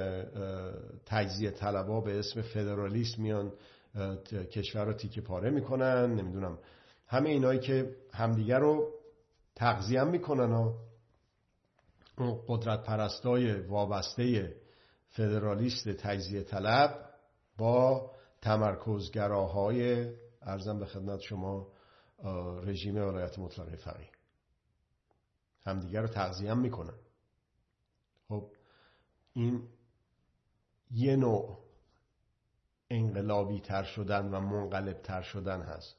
تجزیه 1.06 1.50
طلبا 1.50 2.00
به 2.00 2.18
اسم 2.18 2.42
فدرالیست 2.42 3.18
میان 3.18 3.52
کشور 4.52 4.84
رو 4.84 4.92
تیکه 4.92 5.20
پاره 5.20 5.50
می‌کنن 5.50 6.14
نمی‌دونم. 6.14 6.58
همه 7.06 7.30
اینایی 7.30 7.60
که 7.60 7.96
همدیگر 8.12 8.58
رو 8.58 8.92
تغذیه 9.56 10.04
می‌کنن 10.04 10.52
و 10.52 10.72
قدرت 12.48 12.82
پرستای 12.82 13.60
وابسته 13.60 14.56
فدرالیست 15.08 15.88
تجزیه 15.88 16.42
طلب 16.42 17.08
با 17.58 18.10
تمرکزگراهای 18.42 20.06
ارزم 20.42 20.78
به 20.78 20.86
خدمت 20.86 21.20
شما 21.20 21.68
رژیم 22.62 22.96
ولایت 22.96 23.38
مطلقه 23.38 23.76
فقیه 23.76 24.11
همدیگر 25.66 26.00
رو 26.00 26.08
تغذیه 26.08 26.54
می‌کنن. 26.54 26.98
خب 28.28 28.50
این 29.32 29.68
یه 30.90 31.16
نوع 31.16 31.58
انقلابی 32.90 33.60
تر 33.60 33.82
شدن 33.82 34.34
و 34.34 34.40
منقلب 34.40 35.02
تر 35.02 35.22
شدن 35.22 35.60
هست 35.62 35.96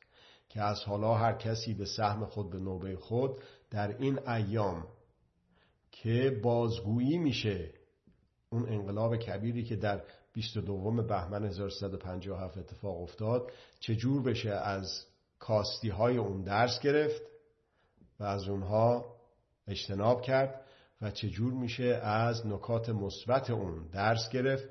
که 0.49 0.61
از 0.61 0.83
حالا 0.83 1.13
هر 1.13 1.33
کسی 1.33 1.73
به 1.73 1.85
سهم 1.85 2.25
خود 2.25 2.49
به 2.49 2.59
نوبه 2.59 2.95
خود 2.95 3.41
در 3.71 3.97
این 3.97 4.29
ایام 4.29 4.87
که 5.91 6.39
بازگویی 6.43 7.17
میشه 7.17 7.73
اون 8.49 8.69
انقلاب 8.69 9.17
کبیری 9.17 9.63
که 9.63 9.75
در 9.75 10.03
22 10.33 11.03
بهمن 11.03 11.45
1357 11.45 12.57
اتفاق 12.57 13.01
افتاد 13.01 13.51
چجور 13.79 14.21
بشه 14.21 14.51
از 14.51 15.05
کاستی 15.39 15.89
های 15.89 16.17
اون 16.17 16.41
درس 16.41 16.79
گرفت 16.79 17.21
و 18.19 18.23
از 18.23 18.47
اونها 18.47 19.12
اجتناب 19.67 20.21
کرد 20.21 20.65
و 21.01 21.11
چجور 21.11 21.53
میشه 21.53 21.83
از 22.03 22.47
نکات 22.47 22.89
مثبت 22.89 23.49
اون 23.49 23.87
درس 23.87 24.29
گرفت 24.29 24.69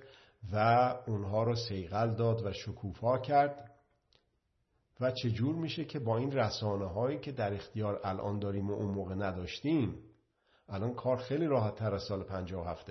و 0.52 0.56
اونها 1.06 1.42
رو 1.42 1.56
سیغل 1.56 2.14
داد 2.14 2.46
و 2.46 2.52
شکوفا 2.52 3.18
کرد. 3.18 3.72
و 5.00 5.10
چجور 5.10 5.54
میشه 5.54 5.84
که 5.84 5.98
با 5.98 6.18
این 6.18 6.32
رسانه 6.32 6.86
هایی 6.86 7.18
که 7.18 7.32
در 7.32 7.54
اختیار 7.54 8.00
الان 8.04 8.38
داریم 8.38 8.70
و 8.70 8.74
اون 8.74 8.94
موقع 8.94 9.14
نداشتیم 9.14 9.98
الان 10.68 10.94
کار 10.94 11.16
خیلی 11.16 11.46
راحت 11.46 11.74
تر 11.74 11.94
از 11.94 12.02
سال 12.02 12.24
57 12.24 12.90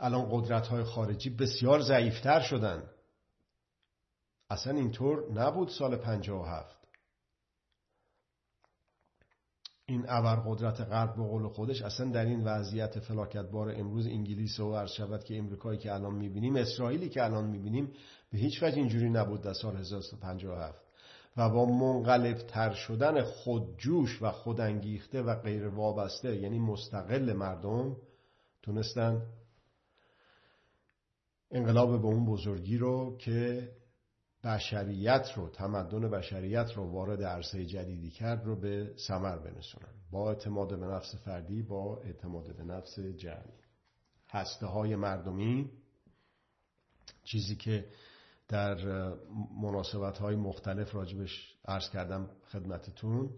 الان 0.00 0.28
قدرت 0.30 0.66
های 0.66 0.84
خارجی 0.84 1.30
بسیار 1.30 1.80
ضعیفتر 1.80 2.40
شدن. 2.40 2.90
اصلا 4.50 4.72
اینطور 4.72 5.32
نبود 5.32 5.68
سال 5.68 5.96
57 5.96 6.79
این 9.90 10.04
ابرقدرت 10.08 10.80
غرب 10.80 11.16
به 11.16 11.22
قول 11.22 11.48
خودش 11.48 11.82
اصلا 11.82 12.10
در 12.10 12.24
این 12.24 12.44
وضعیت 12.44 12.98
فلاکتبار 12.98 13.74
امروز 13.76 14.06
انگلیس 14.06 14.60
و 14.60 14.74
عرض 14.74 14.90
شود 14.90 15.24
که 15.24 15.38
امریکایی 15.38 15.78
که 15.78 15.94
الان 15.94 16.14
می‌بینیم 16.14 16.56
اسرائیلی 16.56 17.08
که 17.08 17.24
الان 17.24 17.44
می‌بینیم 17.44 17.92
به 18.32 18.38
هیچ 18.38 18.62
وجه 18.62 18.76
اینجوری 18.76 19.10
نبود 19.10 19.40
در 19.40 19.52
سال 19.52 19.76
1957 19.76 20.78
و 21.36 21.50
با 21.50 21.64
منقلب 21.66 22.36
تر 22.36 22.72
شدن 22.72 23.22
خودجوش 23.22 24.22
و 24.22 24.30
خودانگیخته 24.30 25.22
و 25.22 25.34
غیر 25.34 25.68
وابسته 25.68 26.36
یعنی 26.36 26.58
مستقل 26.58 27.32
مردم 27.32 27.96
تونستن 28.62 29.22
انقلاب 31.50 32.02
به 32.02 32.06
اون 32.06 32.26
بزرگی 32.26 32.78
رو 32.78 33.16
که 33.16 33.68
بشریت 34.44 35.32
رو 35.36 35.48
تمدن 35.48 36.10
بشریت 36.10 36.72
رو 36.76 36.92
وارد 36.92 37.22
عرصه 37.22 37.66
جدیدی 37.66 38.10
کرد 38.10 38.44
رو 38.44 38.60
به 38.60 38.94
سمر 38.96 39.38
برسونن. 39.38 39.92
با 40.10 40.30
اعتماد 40.30 40.80
به 40.80 40.86
نفس 40.86 41.14
فردی 41.14 41.62
با 41.62 41.96
اعتماد 41.96 42.56
به 42.56 42.64
نفس 42.64 42.98
جمعی. 42.98 43.60
هسته 44.28 44.66
های 44.66 44.96
مردمی 44.96 45.70
چیزی 47.24 47.56
که 47.56 47.86
در 48.48 48.76
مناسبت 49.62 50.18
های 50.18 50.36
مختلف 50.36 50.94
راجبش 50.94 51.54
عرض 51.64 51.90
کردم 51.90 52.30
خدمتتون 52.52 53.30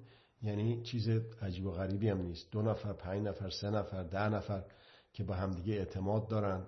یعنی 0.43 0.83
چیز 0.83 1.09
عجیب 1.43 1.67
و 1.67 1.71
غریبی 1.71 2.09
هم 2.09 2.23
نیست. 2.23 2.51
دو 2.51 2.63
نفر 2.63 2.93
پنج 2.93 3.27
نفر 3.27 3.51
سه 3.51 3.71
نفر 3.71 4.03
ده 4.03 4.29
نفر 4.29 4.65
که 5.13 5.25
به 5.25 5.37
همدیگه 5.37 5.75
اعتماد 5.75 6.29
دارن 6.29 6.67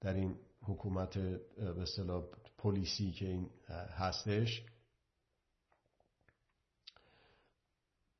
در 0.00 0.14
این 0.14 0.36
حکومت 0.62 1.18
به 1.58 1.84
پلیسی 2.66 3.12
که 3.12 3.28
این 3.28 3.50
هستش. 3.96 4.62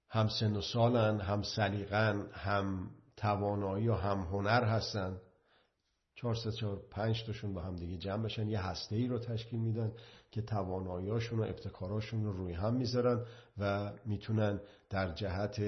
هم 0.09 0.29
سن 0.29 0.57
و 0.57 0.61
سالن 0.61 1.21
هم 1.21 1.43
سلیقن 1.43 2.31
هم 2.33 2.91
توانایی 3.17 3.89
و 3.89 3.95
هم 3.95 4.21
هنر 4.21 4.65
هستن. 4.65 5.21
چهار 6.15 6.35
سه 6.35 6.53
چهار 6.53 6.77
پنج 6.91 7.25
تاشون 7.27 7.55
با 7.55 7.61
هم 7.61 7.77
دیگه 7.77 7.97
جمع 7.97 8.23
بشن. 8.23 8.49
یه 8.49 8.61
هسته 8.61 8.97
ای 8.97 9.07
رو 9.07 9.19
تشکیل 9.19 9.61
میدن 9.61 9.93
که 10.31 10.43
تواناییاشون 10.43 11.39
و 11.39 11.43
ابتکاراشون 11.43 12.25
رو 12.25 12.33
روی 12.33 12.53
هم 12.53 12.75
می‌ذارن 12.75 13.27
و 13.59 13.93
می‌تونن 14.05 14.61
در 14.91 15.15
جهت 15.15 15.63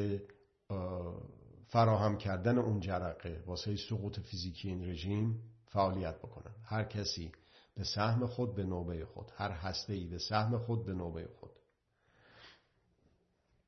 فراهم 1.69 2.19
کردن 2.19 2.59
اون 2.59 2.81
جرقه 2.81 3.43
واسه 3.47 3.77
سقوط 3.77 4.21
فیزیکی 4.21 4.69
این 4.69 4.91
رژیم 4.91 5.43
فعالیت 5.67 6.19
بکنن. 6.19 6.55
هر 6.65 6.85
کسی 6.85 7.33
به 7.79 7.85
سهم 7.85 8.27
خود 8.27 8.55
به 8.55 8.65
نوبه 8.65 9.05
خود. 9.05 9.33
هر 9.35 9.51
هسته 9.51 9.93
ای 9.93 10.07
به 10.07 10.19
سهم 10.19 10.59
خود 10.59 10.87
به 10.87 10.93
نوبه 10.93 11.29
خود. 11.41 11.51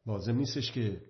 لازم 0.06 0.36
نیستش 0.36 0.72
که 0.72 1.02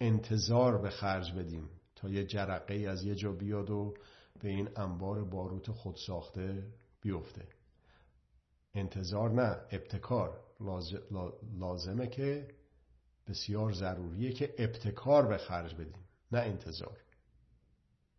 انتظار 0.00 0.78
به 0.78 0.90
خرج 0.90 1.32
بدیم 1.32 1.70
تا 1.96 2.08
یه 2.08 2.24
جرقه 2.24 2.74
ای 2.74 2.86
از 2.86 3.04
یه 3.04 3.14
جا 3.14 3.32
بیاد 3.32 3.70
و 3.70 3.94
به 4.40 4.48
این 4.48 4.68
انبار 4.76 5.24
باروت 5.24 5.70
خود 5.70 5.96
ساخته 5.96 6.72
بیفته. 7.00 7.48
انتظار 8.74 9.30
نه 9.30 9.60
ابتکار. 9.70 10.44
لازمه 11.58 12.06
که 12.06 12.48
بسیار 13.26 13.72
ضروریه 13.72 14.32
که 14.32 14.54
ابتکار 14.58 15.26
به 15.26 15.38
خرج 15.38 15.74
بدیم 15.74 16.08
نه 16.32 16.38
انتظار. 16.38 17.04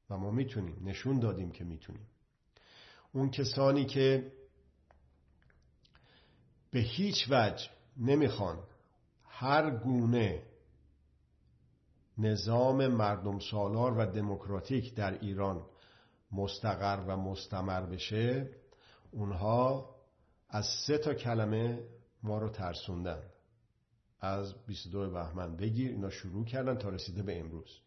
و 0.10 0.17
ما 0.17 0.32
می‌تونیم 0.32 0.88
نشون 0.89 1.20
دادیم 1.20 1.52
که 1.52 1.63
می‌تونیم. 1.63 2.08
اون 3.12 3.30
کسانی 3.32 3.86
که 3.86 4.32
به 6.71 6.80
هیچ 6.80 7.28
وجه 7.30 7.69
نمی‌خوان 7.97 8.60
هر 9.24 9.71
گونه 9.71 10.43
نظام 12.17 12.88
مردم 12.88 13.39
سالار 13.39 13.97
و 13.97 14.06
دموکراتیک 14.06 14.95
در 14.95 15.19
ایران 15.19 15.65
مستقر 16.32 17.04
و 17.08 17.17
مستمر 17.17 17.82
بشه 17.82 18.50
اونها 19.12 19.95
از 20.50 20.65
سه 20.88 20.97
تا 20.97 21.13
کلمه 21.13 21.84
ما 22.24 22.38
رو 22.38 22.50
ترسوندن. 22.50 23.24
از 24.19 24.65
22 24.65 25.10
بهمن 25.10 25.56
بگیر 25.58 25.91
اینا 25.91 26.10
شروع 26.10 26.45
کردن 26.45 26.78
تا 26.78 26.89
رسیده 26.89 27.24
به 27.24 27.39
امروز. 27.39 27.80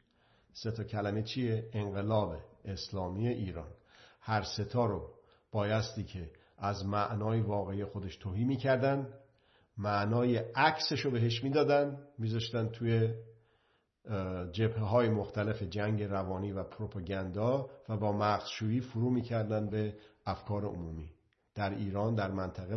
سه 0.53 0.71
تا 0.71 0.85
کلمه 0.85 1.23
چیه؟ 1.23 1.71
انقلاب 1.73 2.37
اسلامی 2.65 3.29
ایران. 3.29 3.73
هر 4.27 4.43
ستا 4.43 4.87
رو 4.87 5.15
بایستی 5.53 6.05
که 6.05 6.31
از 6.59 6.87
معنای 6.87 7.41
واقعی 7.41 7.85
خودش 7.85 8.17
توهی 8.17 8.45
می‌کردن 8.45 9.15
معنای 9.77 10.37
عکسش 10.37 11.01
رو 11.01 11.11
بهش 11.11 11.45
می‌دادن 11.45 11.99
میذاشتن 12.19 12.69
توی 12.69 13.15
جبهه 14.53 14.85
های 14.85 15.09
مختلف 15.09 15.63
جنگ 15.63 16.03
روانی 16.03 16.53
و 16.53 16.63
پروپاگاندا 16.63 17.71
و 17.89 17.97
با 17.97 18.13
مغزشویی 18.13 18.81
فرو 18.81 19.11
می‌کردن 19.11 19.71
به 19.71 19.97
افکار 20.27 20.65
عمومی 20.65 21.11
در 21.55 21.71
ایران 21.71 22.15
در 22.15 22.31
منطقه 22.31 22.75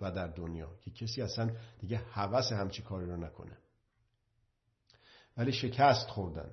و 0.00 0.10
در 0.10 0.26
دنیا 0.26 0.68
که 0.80 0.90
کسی 0.90 1.22
اصلا 1.22 1.50
دیگه 1.78 1.96
حوث 1.96 2.52
همچی 2.52 2.82
کاری 2.82 3.06
رو 3.06 3.16
نکنه. 3.16 3.58
ولی 5.36 5.52
شکست 5.52 6.08
خوردن. 6.08 6.50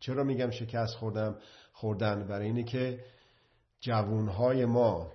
چرا 0.00 0.24
میگم 0.24 0.50
شکست 0.50 0.94
خوردم؟ 0.94 1.38
خوردن 1.82 2.26
برای 2.26 2.46
اینه 2.46 2.62
که 2.62 3.04
جوونهای 3.80 4.64
ما 4.64 5.12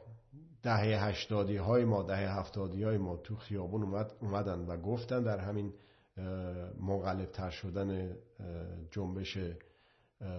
دهه 0.63 1.05
هشتادی 1.05 1.57
های 1.57 1.85
ما 1.85 2.03
دهه 2.03 2.39
هفتادی 2.39 2.83
های 2.83 2.97
ما 2.97 3.17
تو 3.17 3.35
خیابون 3.35 3.83
اومد 3.83 4.11
اومدن 4.21 4.59
و 4.59 4.77
گفتن 4.77 5.23
در 5.23 5.39
همین 5.39 5.73
مغلب 6.79 7.31
تر 7.31 7.49
شدن 7.49 8.15
جنبش 8.91 9.37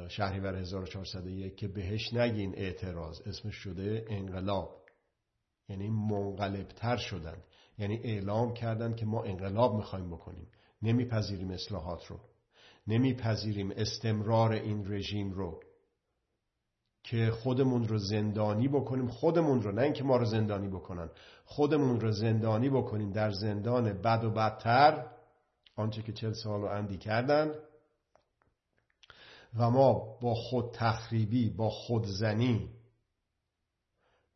شهریور 0.08 0.56
1401 0.56 1.56
که 1.56 1.68
بهش 1.68 2.12
نگین 2.12 2.54
اعتراض 2.54 3.20
اسمش 3.20 3.54
شده 3.54 4.04
انقلاب. 4.08 4.84
یعنی 5.68 5.90
منقلب 5.90 6.68
تر 6.68 6.96
شدن. 6.96 7.36
یعنی 7.78 8.00
اعلام 8.04 8.54
کردن 8.54 8.94
که 8.94 9.06
ما 9.06 9.24
انقلاب 9.24 9.74
می‌خوایم 9.74 10.10
بکنیم. 10.10 10.46
نمیپذیریم 10.82 11.50
اصلاحات 11.50 12.06
رو. 12.06 12.20
نمیپذیریم 12.86 13.70
استمرار 13.70 14.52
این 14.52 14.92
رژیم 14.92 15.32
رو. 15.32 15.60
که 17.02 17.30
خودمون 17.30 17.88
رو 17.88 17.98
زندانی 17.98 18.68
بکنیم. 18.68 19.08
خودمون 19.08 19.62
رو 19.62 19.72
نه 19.72 19.82
اینکه 19.82 20.04
ما 20.04 20.16
رو 20.16 20.24
زندانی 20.24 20.68
بکنن. 20.68 21.10
خودمون 21.44 22.00
رو 22.00 22.12
زندانی 22.12 22.70
بکنیم. 22.70 23.10
در 23.10 23.30
زندان 23.30 23.92
بد 23.92 24.24
و 24.24 24.30
بدتر 24.30 25.06
آنچه 25.76 26.02
که 26.02 26.12
چل 26.12 26.32
سال 26.32 26.60
رو 26.60 26.66
اندی 26.66 26.98
کردن. 26.98 27.54
و 29.58 29.70
ما 29.70 30.18
با 30.22 30.34
خود 30.34 30.70
تخریبی 30.74 31.50
با 31.50 31.70
خودزنی 31.70 32.70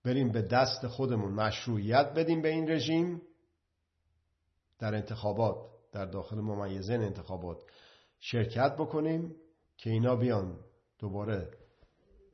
بریم 0.04 0.32
به 0.32 0.42
دست 0.42 0.86
خودمون 0.86 1.32
مشروعیت 1.32 2.12
بدیم 2.16 2.42
به 2.42 2.48
این 2.48 2.70
رژیم. 2.70 3.22
در 4.78 4.94
انتخابات 4.94 5.56
در 5.92 6.04
داخل 6.04 6.36
ممیزن 6.36 7.00
انتخابات 7.00 7.62
شرکت 8.20 8.76
بکنیم 8.76 9.34
که 9.76 9.90
اینا 9.90 10.16
بیان 10.16 10.58
دوباره 10.98 11.50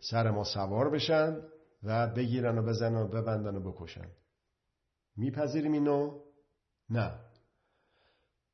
سر 0.01 0.31
ما 0.31 0.45
سوار 0.45 0.91
بشن 0.91 1.43
و 1.83 2.07
بگیرن 2.07 2.59
و 2.59 2.63
بزنن 2.63 3.03
و 3.03 3.09
ببندن 3.09 3.57
و 3.57 3.73
بکشن. 3.73 4.11
میپذیریم 5.17 5.73
اینو؟ 5.73 6.21
نه. 6.91 7.21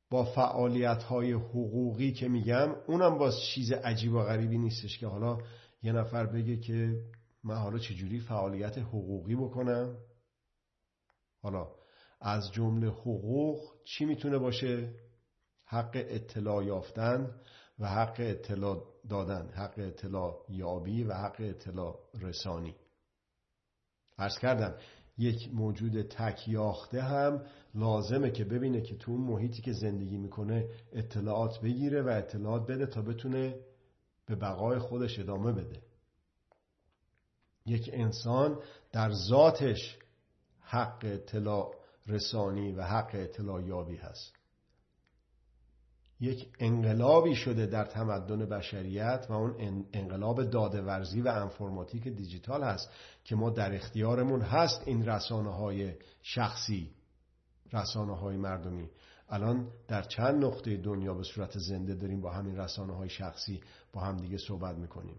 با 0.09 0.23
فعالیت 0.23 1.03
های 1.03 1.31
حقوقی 1.31 2.11
که 2.11 2.27
میگم 2.27 2.75
اونم 2.87 3.17
باز 3.17 3.33
چیز 3.53 3.71
عجیب 3.71 4.13
و 4.13 4.19
غریبی 4.19 4.57
نیستش 4.57 4.97
که 4.99 5.07
حالا 5.07 5.37
یه 5.83 5.91
نفر 5.91 6.25
بگه 6.25 6.57
که 6.57 7.01
من 7.43 7.55
حالا 7.55 7.77
چجوری 7.77 8.19
فعالیت 8.19 8.77
حقوقی 8.77 9.35
بکنم؟ 9.35 9.97
حالا 11.41 11.67
از 12.21 12.51
جمله 12.51 12.87
حقوق 12.87 13.61
چی 13.83 14.05
می‌تونه 14.05 14.37
باشه؟ 14.37 14.93
حق 15.65 15.91
اطلاع 15.93 16.65
یافتن 16.65 17.35
و 17.79 17.87
حق 17.87 18.15
اطلاع 18.19 18.94
دادن 19.09 19.49
حق 19.49 19.73
اطلاع 19.77 20.45
یابی 20.49 21.03
و 21.03 21.13
حق 21.13 21.35
اطلاع 21.39 21.99
رسانی. 22.21 22.75
عرض 24.17 24.37
کردم 24.39 24.77
یک 25.17 25.49
موجود 25.53 26.01
تک 26.01 26.47
یاخته 26.47 27.01
هم 27.01 27.45
لازمه 27.75 28.31
که 28.31 28.45
ببینه 28.45 28.81
که 28.81 28.97
تو 28.97 29.11
اون 29.11 29.21
محیطی 29.21 29.61
که 29.61 29.73
زندگی 29.73 30.17
می‌کنه 30.17 30.69
اطلاعات 30.93 31.61
بگیره 31.61 32.01
و 32.01 32.07
اطلاعات 32.07 32.67
بده 32.67 32.85
تا 32.85 33.01
بتونه 33.01 33.59
به 34.25 34.35
بقای 34.35 34.79
خودش 34.79 35.19
ادامه 35.19 35.51
بده. 35.51 35.81
یک 37.65 37.89
انسان 37.93 38.59
در 38.91 39.11
ذاتش 39.29 39.97
حق 40.59 40.99
اطلاع 41.03 41.75
رسانی 42.07 42.71
و 42.71 42.83
حق 42.83 43.09
اطلاع 43.13 43.63
یابی 43.63 43.95
هست. 43.95 44.34
یک 46.19 46.47
انقلابی 46.59 47.35
شده 47.35 47.65
در 47.65 47.85
تمدن 47.85 48.45
بشریت 48.45 49.25
و 49.29 49.33
اون 49.33 49.85
انقلاب 49.93 50.43
دادورزی 50.43 51.21
و 51.21 51.27
انفرماتیک 51.27 52.07
دیجیتال 52.07 52.63
هست 52.63 52.89
که 53.23 53.35
ما 53.35 53.49
در 53.49 53.75
اختیارمون 53.75 54.41
هست 54.41 54.81
این 54.85 55.05
رسانه 55.05 55.55
های 55.55 55.93
شخصی 56.21 56.91
رسانه 57.73 58.15
های 58.15 58.37
مردمی. 58.37 58.89
الان 59.29 59.67
در 59.87 60.01
چند 60.01 60.45
نقطه 60.45 60.77
دنیا 60.77 61.13
به 61.13 61.23
صورت 61.23 61.57
زنده 61.57 61.95
داریم 61.95 62.21
با 62.21 62.31
همین 62.31 62.57
رسانه 62.57 62.93
های 62.93 63.09
شخصی 63.09 63.61
با 63.93 64.01
هم 64.01 64.17
دیگه 64.17 64.37
صحبت 64.37 64.75
می‌کنیم. 64.77 65.15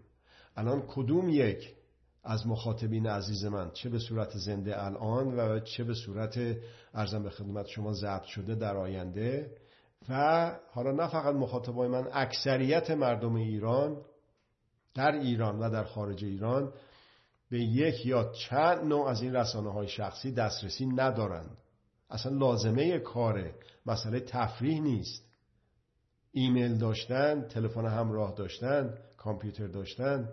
الان 0.55 0.81
کدوم 0.87 1.29
یک 1.29 1.75
از 2.23 2.47
مخاطبین 2.47 3.07
عزیز 3.07 3.45
من 3.45 3.71
چه 3.71 3.89
به 3.89 3.99
صورت 3.99 4.37
زنده 4.37 4.85
الان 4.85 5.39
و 5.39 5.59
چه 5.59 5.83
به 5.83 5.93
صورت 5.93 6.39
ارزم 6.93 7.23
به 7.23 7.29
خدمت 7.29 7.67
شما 7.67 7.93
ضبط 7.93 8.23
شده 8.23 8.55
در 8.55 8.77
آینده 8.77 9.51
و 10.09 10.51
حالا 10.71 10.91
نه 10.91 11.07
فقط 11.07 11.35
مخاطبای 11.35 11.87
من 11.87 12.07
اکثریت 12.13 12.91
مردم 12.91 13.35
ایران 13.35 14.01
در 14.95 15.11
ایران 15.11 15.59
و 15.59 15.69
در 15.69 15.83
خارج 15.83 16.25
ایران 16.25 16.73
به 17.49 17.59
یک 17.59 18.05
یا 18.05 18.31
چند 18.33 18.83
نوع 18.83 19.07
از 19.07 19.21
این 19.21 19.35
رسانه 19.35 19.71
های 19.71 19.87
شخصی 19.87 20.31
دسترسی 20.31 20.85
ندارند. 20.85 21.57
اصلا 22.09 22.37
لازمه 22.37 22.99
کار 22.99 23.51
مسئله 23.85 24.19
تفریح 24.19 24.81
نیست. 24.81 25.23
ایمیل 26.31 26.77
داشتن 26.77 27.47
تلفن 27.47 27.85
همراه 27.85 28.35
داشتن 28.35 28.97
کامپیوتر 29.17 29.67
داشتن 29.67 30.29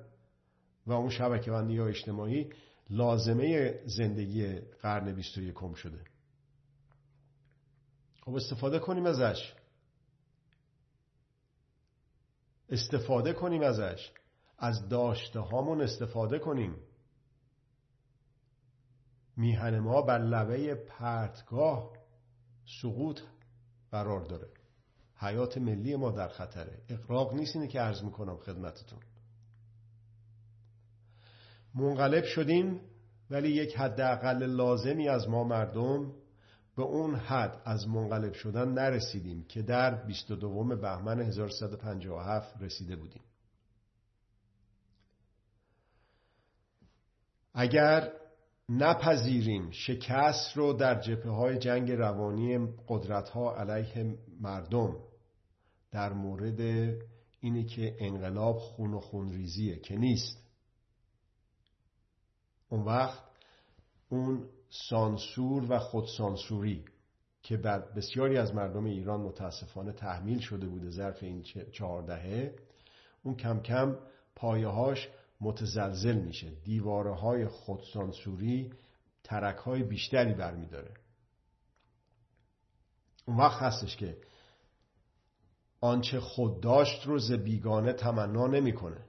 و 0.87 0.93
اون 0.93 1.11
شبکه 1.11 1.51
بندی 1.51 1.75
یا 1.75 1.87
اجتماعی 1.87 2.51
لازمه 2.91 3.81
زندگی 3.87 4.61
قرن 4.83 5.15
21 5.15 5.55
شده. 5.77 5.99
خب 8.21 8.35
استفاده 8.35 8.79
کنیم 8.79 9.07
ازش. 9.07 9.55
استفاده 12.70 13.33
کنیم 13.33 13.62
ازش. 13.62 14.12
از 14.59 14.88
داشته 14.88 15.40
هامون 15.40 15.81
استفاده 15.81 16.38
کنیم. 16.38 16.77
میهن 19.37 19.79
ما 19.79 20.03
بر 20.03 20.18
لبه 20.18 20.74
پرتگاه 20.74 21.92
سقوط 22.83 23.20
قرار 23.90 24.24
داره. 24.24 24.48
حیات 25.16 25.59
ملی 25.59 25.96
ما 25.96 26.11
در 26.11 26.29
خطره. 26.29 26.83
اقراق 26.88 27.35
نیست 27.35 27.57
اینه 27.57 27.68
که 27.68 27.81
عرض 27.81 28.03
می‌کنم 28.03 28.37
خدمتتون. 28.37 29.00
منقلب 31.74 32.24
شدیم 32.24 32.81
ولی 33.31 33.48
یک 33.48 33.77
حداقل 33.77 34.42
لازمی 34.42 35.09
از 35.09 35.29
ما 35.29 35.44
مردم 35.44 36.12
به 36.77 36.83
اون 36.83 37.14
حد 37.14 37.62
از 37.64 37.88
منقلب 37.88 38.33
شدن 38.33 38.68
نرسیدیم 38.68 39.44
که 39.48 39.62
در 39.62 40.04
22 40.06 40.64
بهمن 40.64 41.20
1357 41.20 42.62
رسیده 42.62 42.96
بودیم. 42.96 43.22
اگر 47.54 48.12
نپذیریم 48.68 49.70
شکست 49.70 50.56
رو 50.56 50.72
در 50.72 51.00
جبهه 51.00 51.33
های 51.33 51.58
جنگ 51.58 51.92
روانی 51.92 52.68
قدرت 52.88 53.29
ها 53.29 53.56
علیه 53.56 54.18
مردم 54.40 54.96
در 55.90 56.12
مورد 56.12 56.60
اینی 57.40 57.64
که 57.64 57.96
انقلاب 57.98 58.58
خون 58.58 58.94
و 58.94 59.00
خونریزیه 59.00 59.77
که 59.77 59.96
نیست 59.96 60.44
اون 62.68 62.83
وقت 62.83 63.22
اون 64.08 64.48
سانسور 64.75 65.66
و 65.68 65.79
خودسانسوری 65.79 66.85
که 67.42 67.56
بر 67.56 67.79
بسیاری 67.79 68.37
از 68.37 68.54
مردم 68.54 68.85
ایران 68.85 69.20
متاسفانه 69.20 69.92
تحمیل 69.92 70.40
شده 70.40 70.66
بوده 70.66 70.90
ظرف 70.90 71.22
این 71.22 71.42
چهار 71.72 72.02
دهه 72.02 72.56
اون 73.22 73.37
کم 73.37 73.60
کم 73.60 73.98
پایهاش 74.37 75.08
متزلزل 75.40 76.16
میشه. 76.16 76.50
دیواره 76.50 77.14
های 77.14 77.46
خودسانسوری 77.46 78.72
ترک 79.25 79.56
های 79.56 79.83
بیشتری 79.83 80.35
برمیداره. 80.35 80.94
اون 83.27 83.37
وقت 83.37 83.62
هستش 83.62 83.96
که 83.96 84.18
آنچه 85.81 86.20
خود 86.20 86.60
داشت 86.60 87.06
رو 87.06 87.18
ز 87.18 87.33
بیگانه 87.33 87.92
تمنا 87.92 88.46
نمی‌کنه. 88.46 89.04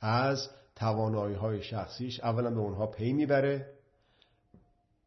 از 0.00 0.50
توانایی 0.76 1.34
های 1.34 1.62
شخصیش 1.62 2.20
اولا 2.20 2.50
به 2.50 2.60
اونها 2.60 2.86
پی 2.86 3.12
می‌بره 3.12 3.72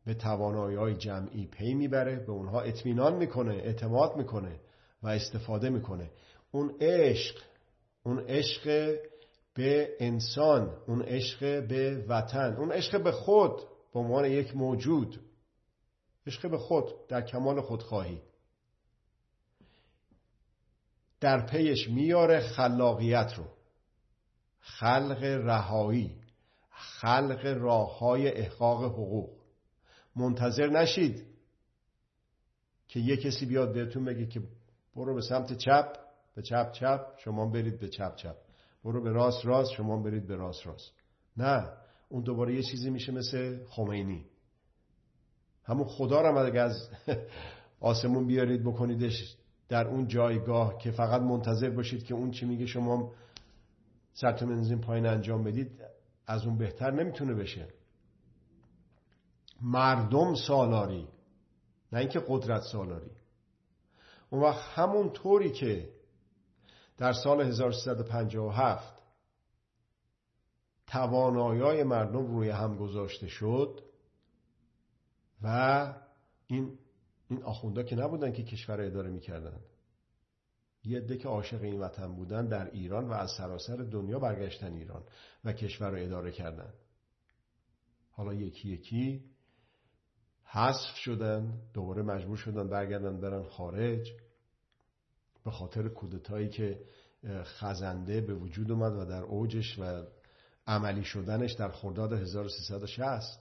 به 0.06 0.14
توانایی 0.14 0.78
های 0.78 0.96
جمعی 0.96 1.48
پی 1.48 1.74
می‌بره 1.74 2.16
به 2.16 2.32
اونها 2.32 2.62
اطمینان 2.62 3.16
می‌کنه 3.16 3.54
اعتماد 3.54 4.16
می‌کنه 4.18 4.60
و 5.04 5.08
استفاده 5.08 5.70
می‌کنه. 5.70 6.10
اون 6.52 6.76
عشق 6.82 7.36
اون 8.04 8.20
عشق 8.20 8.96
به 9.54 9.96
انسان 10.00 10.78
اون 10.88 11.02
عشق 11.02 11.68
به 11.68 12.06
وطن 12.08 12.56
اون 12.56 12.72
عشق 12.72 13.04
به 13.04 13.12
خود 13.12 13.62
به 13.94 14.00
عنوان 14.00 14.26
یک 14.26 14.56
موجود. 14.56 15.20
عشق 16.28 16.52
به 16.52 16.58
خود 16.58 17.08
در 17.08 17.22
کمال 17.22 17.62
خودخواهی. 17.62 18.22
در 21.22 21.46
پیش 21.46 21.90
میاره 21.90 22.40
خلاقیت 22.40 23.34
رو. 23.38 23.44
خلق 24.66 25.24
رهایی 25.24 26.16
خلق 26.70 27.46
راه 27.46 28.00
های 28.00 28.38
احقاق 28.38 28.84
حقوق. 28.84 29.30
منتظر 30.16 30.68
نشید 30.68 31.26
که 32.88 33.00
یه 33.00 33.18
کسی 33.18 33.46
بیاد 33.46 33.74
بهتون 33.74 34.06
بگه 34.06 34.26
که 34.26 34.42
برو 34.96 35.16
به 35.16 35.22
سمت 35.22 35.54
چپ 35.54 35.98
به 36.36 36.42
چپ 36.42 36.72
چپ 36.72 37.02
شما 37.18 37.46
برید 37.46 37.80
به 37.80 37.88
چپ 37.88 38.16
چپ. 38.16 38.36
برو 38.84 39.04
به 39.04 39.12
راست 39.12 39.46
راست 39.46 39.72
شما 39.72 39.98
برید 40.02 40.28
به 40.28 40.36
راست 40.36 40.68
راست. 40.68 40.92
نه 41.38 41.70
اون 42.10 42.24
دوباره 42.24 42.56
یه 42.56 42.62
چیزی 42.62 42.90
میشه 42.90 43.12
مثل 43.12 43.66
خمینی. 43.66 44.26
همون 45.64 45.88
خدا 45.88 46.22
رو 46.22 46.38
اگه 46.38 46.62
از 46.62 46.90
آسمون 47.80 48.28
بیارید 48.28 48.64
بکنیدش 48.64 49.38
در 49.70 49.88
اون 49.88 50.08
جایگاه 50.08 50.78
که 50.78 50.92
فقط 50.92 51.22
منتظر 51.22 51.70
باشید 51.70 52.04
که 52.04 52.14
اون 52.14 52.32
چی 52.32 52.46
میگه 52.46 52.66
شما 52.66 53.14
سرتون 54.16 54.50
بنزین 54.50 54.82
پایین 54.82 55.06
انجام 55.06 55.44
بدید 55.44 55.82
از 56.28 56.46
اون 56.46 56.58
بهتر 56.58 56.92
نمی‌تونه 56.92 57.34
بشه. 57.34 57.68
مردم 59.62 60.36
سالاری 60.36 61.08
نه 61.92 62.00
اینکه 62.00 62.24
قدرت 62.28 62.62
سالاری. 62.62 63.12
اون 64.30 64.42
وقت 64.42 64.62
همون 64.80 65.10
طوری 65.10 65.52
که 65.52 65.90
در 66.98 67.14
سال 67.14 67.42
1357 67.42 69.02
توانایی 70.88 71.84
مردم 71.84 72.26
روی 72.28 72.50
هم 72.50 72.78
گذاشته 72.78 73.28
شد 73.28 73.82
و 75.42 75.94
این 76.48 76.78
این 77.30 77.44
آخوندا 77.44 77.84
که 77.84 77.96
نبودن 77.96 78.32
که 78.32 78.44
کشور 78.44 78.82
اداره 78.82 79.10
می‌کردن. 79.10 79.60
یه 80.86 80.98
عده 80.98 81.18
که 81.18 81.28
عاشق 81.28 81.62
این 81.62 81.80
وطن 81.80 82.16
بودن 82.16 82.48
در 82.48 82.72
ایران 82.72 83.08
و 83.08 83.12
از 83.12 83.32
سراسر 83.38 83.76
دنیا 83.76 84.20
برگشتن 84.20 84.74
ایران 84.74 85.04
و 85.44 85.54
کشور 85.54 85.90
رو 85.90 85.98
اداره 85.98 86.32
کردن. 86.32 86.74
حالا 88.12 88.34
یکی 88.34 88.70
یکی 88.70 89.24
حذف 90.44 90.96
شدن 90.96 91.62
دوباره 91.74 92.02
مجبور 92.02 92.38
شدن 92.38 92.70
برگردن 92.70 93.22
برن 93.22 93.44
خارج 93.44 94.12
به 95.46 95.52
خاطر 95.52 95.88
کودتایی 95.88 96.50
که 96.50 96.80
خزنده 97.44 98.22
به 98.22 98.34
وجود 98.34 98.72
اومد 98.72 98.94
و 98.94 99.06
در 99.06 99.24
اوجش 99.24 99.80
و 99.80 100.04
عملی 100.68 101.04
شدنش 101.04 101.54
در 101.54 101.70
خرداد 101.70 102.14
1360 102.14 103.40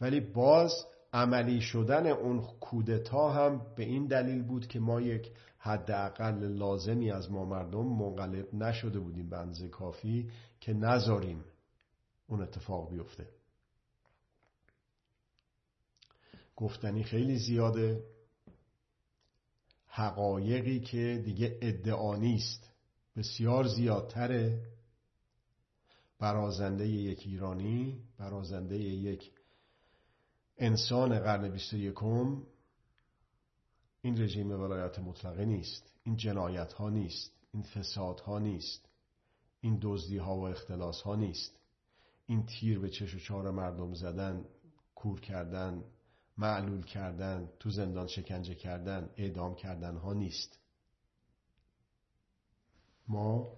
ولی 0.00 0.20
باز 0.20 0.72
عملی 1.12 1.60
شدن 1.60 2.06
اون 2.06 2.40
کودتا 2.40 3.30
هم 3.30 3.66
به 3.76 3.84
این 3.84 4.06
دلیل 4.06 4.42
بود 4.42 4.66
که 4.66 4.80
ما 4.80 5.00
یک 5.00 5.32
حداقل 5.58 6.38
لازمی 6.38 7.10
از 7.10 7.30
ما 7.30 7.44
مردم 7.44 7.86
منقلب 7.86 8.54
نشده 8.54 8.98
بودیم 8.98 9.30
به 9.30 9.68
کافی 9.68 10.30
که 10.60 10.72
نذاریم 10.72 11.44
اون 12.26 12.42
اتفاق 12.42 12.90
بیفته. 12.90 13.28
گفتنی 16.56 17.04
خیلی 17.04 17.38
زیاده. 17.38 18.04
حقایقی 19.86 20.80
که 20.80 21.22
دیگه 21.24 21.58
ادعا 21.62 22.16
نیست. 22.16 22.70
بسیار 23.16 23.66
زیادتره. 23.66 24.62
برازنده 26.18 26.88
یک 26.88 27.22
ایرانی 27.26 28.02
برازنده 28.18 28.78
یک 28.78 29.30
انسان 30.60 31.18
قرن 31.18 31.48
21 31.48 32.02
این 34.02 34.22
رژیم 34.22 34.50
ولایت 34.50 34.98
مطلقه 34.98 35.44
نیست 35.44 35.92
این 36.02 36.16
جنایت 36.16 36.72
ها 36.72 36.90
نیست 36.90 37.32
این 37.52 37.62
فساد 37.62 38.20
ها 38.20 38.38
نیست 38.38 38.88
این 39.60 39.78
دزدی 39.82 40.16
ها 40.18 40.36
و 40.36 40.48
اختلاس 40.48 41.02
ها 41.02 41.16
نیست. 41.16 41.60
این 42.26 42.46
تیر 42.46 42.78
به 42.78 42.90
چش 42.90 43.14
و 43.14 43.18
چهار 43.18 43.50
مردم 43.50 43.94
زدن 43.94 44.44
کور 44.94 45.20
کردن 45.20 45.84
معلول 46.38 46.84
کردن 46.84 47.48
تو 47.60 47.70
زندان 47.70 48.06
شکنجه 48.06 48.54
کردن 48.54 49.10
اعدام 49.16 49.54
کردن 49.54 49.96
ها 49.96 50.12
نیست. 50.12 50.58
ما 53.08 53.52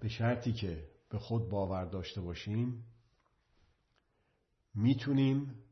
به 0.00 0.08
شرطی 0.08 0.52
که 0.52 0.88
به 1.08 1.18
خود 1.18 1.48
باور 1.48 1.84
داشته 1.84 2.20
باشیم 2.20 2.84
می‌تونیم 4.74 5.67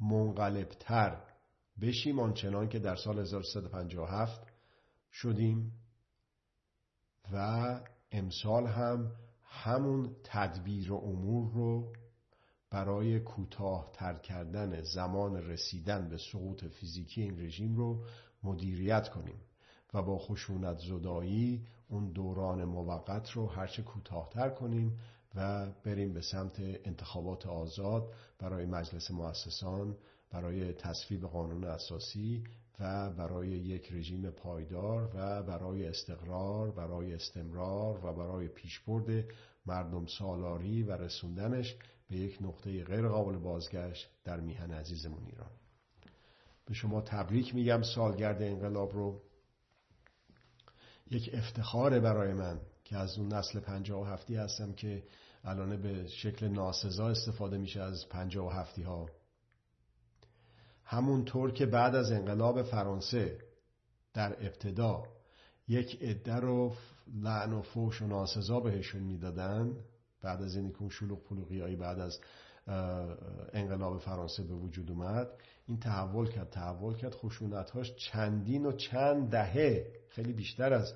منقلبتر 0.00 1.22
بشیم 1.80 2.20
آنچنان 2.20 2.68
که 2.68 2.78
در 2.78 2.96
سال 2.96 3.18
1357 3.18 4.46
شدیم 5.12 5.72
و 7.32 7.80
امسال 8.12 8.66
هم 8.66 9.12
همون 9.42 10.16
تدبیر 10.24 10.92
و 10.92 10.96
امور 10.96 11.52
رو 11.52 11.92
برای 12.70 13.20
کوتاه 13.20 13.90
تر 13.92 14.18
کردن 14.18 14.82
زمان 14.82 15.36
رسیدن 15.36 16.08
به 16.08 16.18
سقوط 16.18 16.64
فیزیکی 16.64 17.22
این 17.22 17.40
رژیم 17.40 17.76
رو 17.76 18.04
مدیریت 18.42 19.08
کنیم 19.08 19.40
و 19.94 20.02
با 20.02 20.18
خشونت 20.18 20.78
زدایی 20.78 21.66
اون 21.88 22.12
دوران 22.12 22.64
موقت 22.64 23.30
رو 23.30 23.46
هرچه 23.46 23.82
کوتاهتر 23.82 24.50
کنیم 24.50 24.98
و 25.34 25.66
بریم 25.84 26.12
به 26.12 26.20
سمت 26.20 26.60
انتخابات 26.60 27.46
آزاد 27.46 28.12
برای 28.38 28.66
مجلس 28.66 29.10
مؤسسان 29.10 29.96
برای 30.30 30.72
تصویب 30.72 31.26
قانون 31.26 31.64
اساسی 31.64 32.44
و 32.80 33.10
برای 33.10 33.48
یک 33.48 33.92
رژیم 33.92 34.30
پایدار 34.30 35.10
و 35.14 35.42
برای 35.42 35.86
استقرار 35.86 36.70
برای 36.70 37.14
استمرار 37.14 38.04
و 38.04 38.12
برای 38.12 38.48
پیشبرد 38.48 39.24
مردم 39.66 40.06
سالاری 40.06 40.82
و 40.82 40.92
رسوندنش 40.92 41.76
به 42.08 42.16
یک 42.16 42.38
نقطه 42.40 42.84
غیر 42.84 43.08
قابل 43.08 43.38
بازگشت 43.38 44.08
در 44.24 44.40
میهن 44.40 44.70
عزیزمون 44.70 45.26
ایران. 45.26 45.50
به 46.66 46.74
شما 46.74 47.00
تبریک 47.00 47.54
میگم 47.54 47.82
سالگرد 47.82 48.42
انقلاب 48.42 48.92
رو. 48.92 49.22
یک 51.10 51.30
افتخار 51.32 52.00
برای 52.00 52.32
من. 52.32 52.60
که 52.88 52.96
از 52.96 53.18
اون 53.18 53.32
نسل 53.32 53.60
پنجاه 53.60 54.02
و 54.02 54.04
هفتی 54.04 54.36
هستم 54.36 54.72
که 54.72 55.02
الان 55.44 55.82
به 55.82 56.06
شکل 56.06 56.48
ناسزا 56.48 57.08
استفاده 57.08 57.58
میشه 57.58 57.82
از 57.82 58.08
پنجاه 58.08 58.46
و 58.46 58.50
هفتی 58.50 58.82
ها. 58.82 59.10
همونطور 60.84 61.52
که 61.52 61.66
بعد 61.66 61.94
از 61.94 62.12
انقلاب 62.12 62.62
فرانسه 62.62 63.38
در 64.14 64.46
ابتدا 64.46 65.02
یک 65.68 66.02
عده 66.02 66.34
رو 66.34 66.74
لعن 67.14 67.52
و 67.52 67.62
فوش 67.62 68.02
و 68.02 68.06
ناسزا 68.06 68.60
بهشون 68.60 69.02
می‌دادن 69.02 69.76
بعد 70.22 70.42
از 70.42 70.56
اینکه 70.56 70.80
اون 70.80 70.90
شلوغ 70.90 71.24
پلوغیایی 71.24 71.76
بعد 71.76 71.98
از 71.98 72.20
انقلاب 73.52 73.98
فرانسه 73.98 74.42
به 74.42 74.54
وجود 74.54 74.90
اومد 74.90 75.28
این 75.66 75.78
تحول 75.78 76.30
کرد 76.30 76.50
تحول 76.50 76.96
کرد 76.96 77.14
خشونتهاش 77.14 77.94
چندین 77.94 78.66
و 78.66 78.72
چند 78.72 79.30
دهه 79.30 79.92
خیلی 80.08 80.32
بیشتر 80.32 80.72
از 80.72 80.94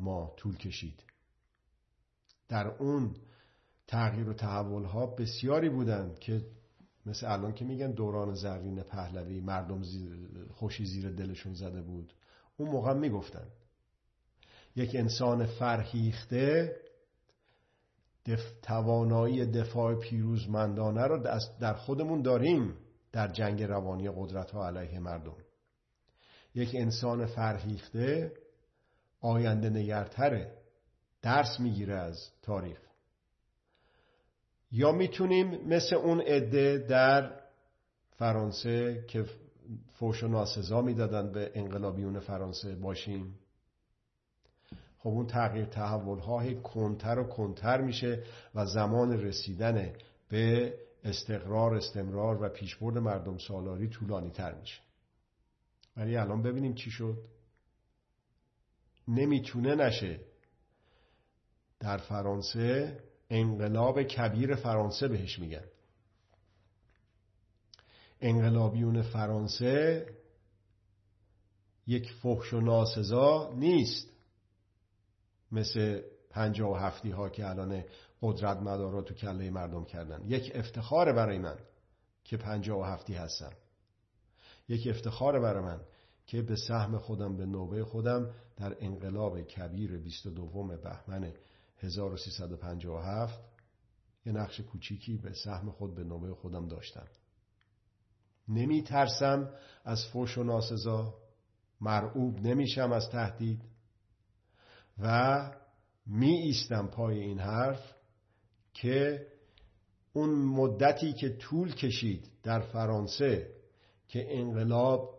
ما 0.00 0.34
طول 0.36 0.56
کشید. 0.56 1.04
در 2.48 2.66
اون 2.66 3.16
تغییر 3.86 4.28
و 4.28 4.32
تحول 4.32 4.84
ها 4.84 5.06
بسیاری 5.06 5.68
بودند 5.68 6.18
که 6.18 6.46
مثل 7.06 7.32
الان 7.32 7.52
که 7.52 7.64
میگن 7.64 7.90
دوران 7.90 8.34
زرین 8.34 8.82
پهلوی 8.82 9.40
مردم 9.40 9.82
خوشی 10.50 10.84
زیر 10.86 11.10
دلشون 11.10 11.54
زده 11.54 11.82
بود. 11.82 12.14
اون 12.56 12.70
موقع 12.70 12.92
می‌گفتن. 12.92 13.46
یک 14.76 14.94
انسان 14.94 15.46
فرهیخته 15.46 16.76
دف... 18.26 18.40
توانایی 18.62 19.46
دفاع 19.46 19.94
پیروزمندانه 19.94 21.02
رو 21.02 21.18
در 21.60 21.74
خودمون 21.74 22.22
داریم 22.22 22.76
در 23.12 23.28
جنگ 23.28 23.62
روانی 23.62 24.10
قدرت 24.10 24.50
ها 24.50 24.66
علیه 24.66 24.98
مردم. 24.98 25.36
یک 26.54 26.70
انسان 26.74 27.26
فرهیخته 27.26 28.32
آینده 29.20 29.70
نگرتره. 29.70 30.52
درس 31.22 31.60
می‌گیره 31.60 31.94
از 31.94 32.30
تاریخ. 32.42 32.78
یا 34.72 34.92
می‌تونیم 34.92 35.68
مثل 35.68 35.96
اون 35.96 36.20
عده 36.20 36.78
در 36.78 37.40
فرانسه 38.10 39.04
که 39.08 39.24
فوش 39.92 40.22
و 40.22 40.28
ناسزا 40.28 40.82
می‌دادن 40.82 41.32
به 41.32 41.50
انقلابیون 41.54 42.20
فرانسه 42.20 42.74
باشیم. 42.74 43.38
خب 44.98 45.08
اون 45.08 45.26
تغییر 45.26 45.64
تحول 45.64 46.18
های 46.18 46.60
کنتر 46.60 47.18
و 47.18 47.24
کنتر 47.24 47.80
میشه 47.80 48.22
و 48.54 48.66
زمان 48.66 49.12
رسیدن 49.12 49.92
به 50.28 50.74
استقرار 51.04 51.74
استمرار 51.74 52.42
و 52.42 52.48
پیشبرد 52.48 52.98
مردم 52.98 53.38
سالاری 53.38 53.88
طولانی 53.88 54.30
تر 54.30 54.54
میشه. 54.54 54.80
ولی 55.96 56.16
الان 56.16 56.42
ببینیم 56.42 56.74
چی 56.74 56.90
شد. 56.90 57.18
نمی‌تونه 59.08 59.74
نشه. 59.74 60.20
در 61.80 61.98
فرانسه 61.98 62.98
انقلاب 63.30 64.02
کبیر 64.02 64.54
فرانسه 64.54 65.08
بهش 65.08 65.38
میگن. 65.38 65.64
انقلابیون 68.20 69.02
فرانسه 69.02 70.06
یک 71.86 72.12
فحش 72.12 72.52
و 72.52 72.60
ناسزا 72.60 73.54
نیست. 73.54 74.08
مثل 75.52 76.02
پنجاه 76.30 76.70
و 76.70 76.74
هفتی 76.74 77.10
ها 77.10 77.28
که 77.28 77.48
الان 77.48 77.84
قدرت 78.22 78.56
مدارا 78.56 79.02
تو 79.02 79.14
کله 79.14 79.50
مردم 79.50 79.84
کردن. 79.84 80.22
یک 80.24 80.52
افتخار 80.54 81.12
برای 81.12 81.38
من 81.38 81.58
که 82.24 82.36
پنجاه 82.36 82.80
و 82.80 82.82
هفتی 82.82 83.14
هستم 83.14 83.52
یک 84.68 84.86
افتخار 84.86 85.40
برای 85.40 85.64
من 85.64 85.80
که 86.26 86.42
به 86.42 86.56
سهم 86.56 86.98
خودم 86.98 87.36
به 87.36 87.46
نوبه 87.46 87.84
خودم 87.84 88.30
در 88.56 88.76
انقلاب 88.80 89.42
کبیر 89.42 89.98
22 89.98 90.76
بهمن 90.76 91.32
1357 91.78 93.40
یه 94.26 94.32
نقش 94.32 94.60
کوچیکی 94.60 95.16
به 95.16 95.32
سهم 95.32 95.70
خود 95.70 95.94
به 95.94 96.04
نوبه 96.04 96.34
خودم 96.34 96.68
داشتم. 96.68 97.06
نمی 98.48 98.82
ترسم 98.82 99.50
از 99.84 100.06
فوش 100.06 100.38
و 100.38 100.42
ناسزا 100.42 101.14
مرعوب 101.80 102.40
نمیشم 102.40 102.92
از 102.92 103.10
تهدید 103.10 103.62
و 104.98 105.38
می 106.06 106.30
ایستم 106.30 106.86
پای 106.86 107.18
این 107.18 107.38
حرف 107.38 107.94
که 108.72 109.26
اون 110.12 110.30
مدتی 110.30 111.12
که 111.12 111.36
طول 111.36 111.74
کشید 111.74 112.30
در 112.42 112.60
فرانسه 112.60 113.50
که 114.08 114.38
انقلاب 114.38 115.15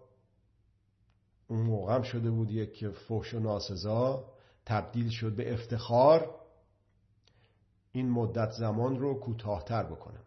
اون 1.47 1.61
موقع 1.61 2.01
شده 2.01 2.31
بود 2.31 2.51
یک 2.51 2.87
فحش 2.87 3.33
و 3.33 3.39
ناسزا 3.39 4.33
تبدیل 4.65 5.09
شد 5.09 5.35
به 5.35 5.53
افتخار. 5.53 6.35
این 7.91 8.09
مدت 8.09 8.51
زمان 8.51 8.99
رو 8.99 9.19
کوتاهتر 9.19 9.83
بکنم. 9.83 10.23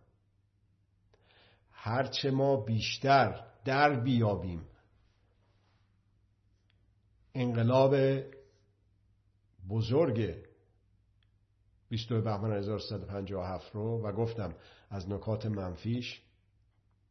هرچه 1.70 2.30
ما 2.30 2.56
بیشتر 2.56 3.44
در 3.64 4.00
بیابیم. 4.00 4.66
انقلاب 7.34 7.96
بزرگ 9.68 10.34
22 11.88 12.22
بهمن 12.22 12.52
1357 12.52 13.74
رو 13.74 14.02
و 14.02 14.12
گفتم 14.12 14.54
از 14.90 15.08
نکات 15.08 15.46
منفیش 15.46 16.22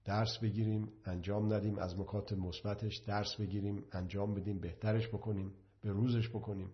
درس 0.09 0.37
بگیریم 0.37 0.91
انجام 1.05 1.53
ندیم 1.53 1.79
از 1.79 1.99
نکات 1.99 2.33
مثبتش 2.33 2.97
درس 2.97 3.35
بگیریم 3.35 3.85
انجام 3.91 4.33
بدیم 4.33 4.59
بهترش 4.59 5.07
بکنیم 5.07 5.53
به 5.81 5.91
روزش 5.91 6.29
بکنیم. 6.29 6.71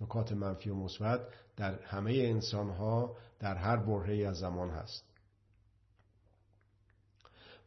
نکات 0.00 0.32
منفی 0.32 0.70
و 0.70 0.74
مثبت 0.74 1.20
در 1.56 1.82
همه 1.82 2.12
انسان 2.12 2.70
ها 2.70 3.16
در 3.38 3.56
هر 3.56 3.76
برهه 3.76 4.28
از 4.28 4.36
زمان 4.36 4.70
هست. 4.70 5.04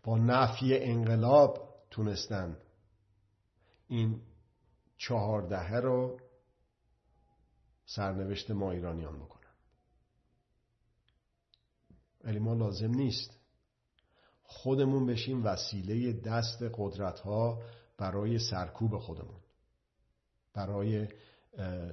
با 0.04 0.18
نفی 0.18 0.78
انقلاب 0.78 1.76
تونستن 1.92 2.58
این 3.88 4.22
چهاردهه 4.98 5.76
رو 5.76 6.20
سرنوشت 7.86 8.52
ما 8.52 8.72
ایرانیان 8.72 9.20
بکنن. 9.20 9.54
ولی 12.24 12.40
ما 12.40 12.54
لازم 12.54 12.92
نیست 12.92 13.37
خودمون 14.50 15.06
بشیم 15.06 15.46
وسیله 15.46 16.14
دست 16.14 16.64
قدرت 16.74 17.20
ها 17.20 17.62
برای 17.98 18.40
سرکوب 18.40 18.98
خودمون. 18.98 19.40
برای 20.54 21.08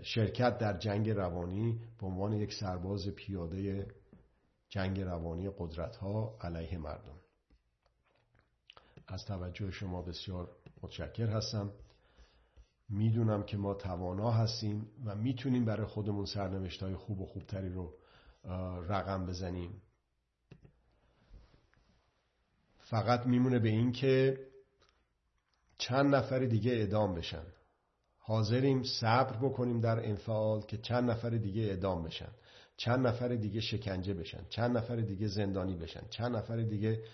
شرکت 0.02 0.59
در 0.59 0.78
جنگ 0.78 1.11
روانی 1.11 1.80
به 2.00 2.07
عنوان 2.07 2.32
یک 2.32 2.55
سرباز 2.55 3.09
پیاده 3.09 3.86
جنگ 4.68 5.00
روانی 5.00 5.50
قدرت 5.59 5.96
ها 5.96 6.38
علیه 6.40 6.78
مردم. 6.78 7.18
از 9.07 9.24
توجه 9.24 9.70
شما 9.70 10.02
بسیار 10.02 10.50
متشکر 10.82 11.26
هستم. 11.26 11.72
می‌دونم 12.88 13.42
که 13.42 13.57
ما 13.57 13.74
توانا 13.74 14.30
هستیم 14.30 14.86
و 15.05 15.14
می‌تونیم 15.14 15.64
برای 15.64 15.86
خودمون 15.86 16.26
سرنوشت 16.26 16.82
های 16.82 16.96
خوب 16.96 17.20
و 17.20 17.26
خوبتری 17.26 17.68
رو 17.68 17.94
رقم 18.88 19.26
بزنیم. 19.26 19.82
فقط 22.85 23.26
میمونه 23.26 23.59
به 23.59 23.68
این 23.68 23.93
که 23.93 24.39
چند 25.78 26.14
نفر 26.14 26.39
دیگه 26.39 26.72
اعدام 26.72 27.14
بشن. 27.14 27.47
حاضریم 28.18 28.82
صبر 28.82 29.37
بکنیم 29.37 29.80
در 29.80 30.09
انفعال 30.09 30.61
که 30.61 30.78
چند 30.78 31.11
نفر 31.11 31.30
دیگه 31.30 31.62
اعدام 31.62 32.05
بشن. 32.05 32.30
چند 32.76 33.07
نفر 33.07 33.28
دیگه 33.28 33.61
شکنجه 33.61 34.14
بشن. 34.14 34.45
چند 34.49 34.76
نفر 34.76 34.97
دیگه 34.97 35.28
زندانی 35.28 35.76
بشن. 35.76 36.03
چند 36.11 36.37
نفر 36.37 36.57
دیگه 36.57 37.05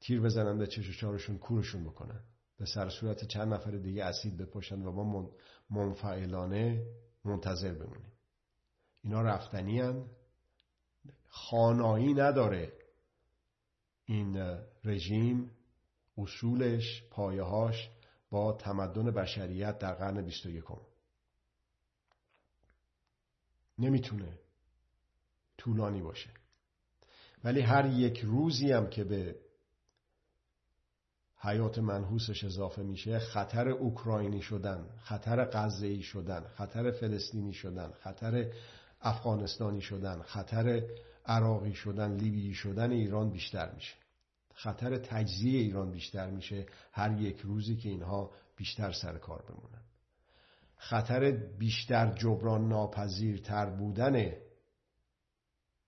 تیر 0.00 0.20
بزنن 0.20 0.58
به 0.58 0.66
چش 0.66 0.88
و 0.88 0.92
چارشون 0.92 1.38
کورشون 1.38 1.84
بکنن. 1.84 2.20
به 2.58 2.66
سر 2.66 2.88
صورت 2.88 3.24
چند 3.24 3.54
نفر 3.54 3.70
دیگه 3.70 4.04
اسید 4.04 4.36
بپاشن 4.36 4.82
و 4.82 4.92
ما 4.92 5.30
منفعلانه 5.70 6.86
منتظر 7.24 7.74
بمونیم. 7.74 8.12
اینا 9.02 9.22
رفتنی 9.22 9.80
هن. 9.80 10.04
خانایی 11.28 12.14
نداره. 12.14 12.72
این 14.10 14.58
رژیم 14.84 15.50
اصولش 16.18 17.02
پایهاش 17.10 17.90
با 18.30 18.52
تمدن 18.52 19.10
بشریت 19.10 19.78
در 19.78 19.94
قرن 19.94 20.22
21 20.24 20.64
نمی‌تونه 23.78 24.38
طولانی 25.58 26.02
باشه. 26.02 26.30
ولی 27.44 27.60
هر 27.60 27.86
یک 27.86 28.18
روزی 28.18 28.72
هم 28.72 28.90
که 28.90 29.04
به 29.04 29.36
حیات 31.36 31.78
منحوسش 31.78 32.44
اضافه 32.44 32.82
میشه 32.82 33.18
خطر 33.18 33.68
اوکراینی 33.68 34.42
شدن 34.42 34.88
خطر 34.98 35.44
غزه‌ای 35.44 36.02
شدن 36.02 36.46
خطر 36.46 36.90
فلسطینی 36.90 37.52
شدن 37.52 37.92
خطر 37.92 38.52
افغانستانی 39.00 39.80
شدن 39.80 40.22
خطر 40.22 40.82
عراقی 41.26 41.74
شدن 41.74 42.16
لیبی 42.16 42.54
شدن 42.54 42.90
ایران 42.90 43.30
بیشتر 43.30 43.74
میشه. 43.74 43.94
خطر 44.54 44.98
تجزیه 44.98 45.60
ایران 45.60 45.90
بیشتر 45.90 46.30
میشه 46.30 46.66
هر 46.92 47.20
یک 47.20 47.40
روزی 47.40 47.76
که 47.76 47.88
اینها 47.88 48.30
بیشتر 48.56 48.92
سر 48.92 49.18
کار 49.18 49.44
بمونن. 49.48 49.82
خطر 50.76 51.30
بیشتر 51.30 52.12
جبران 52.12 52.68
ناپذیرتر 52.68 53.70
بودن 53.70 54.32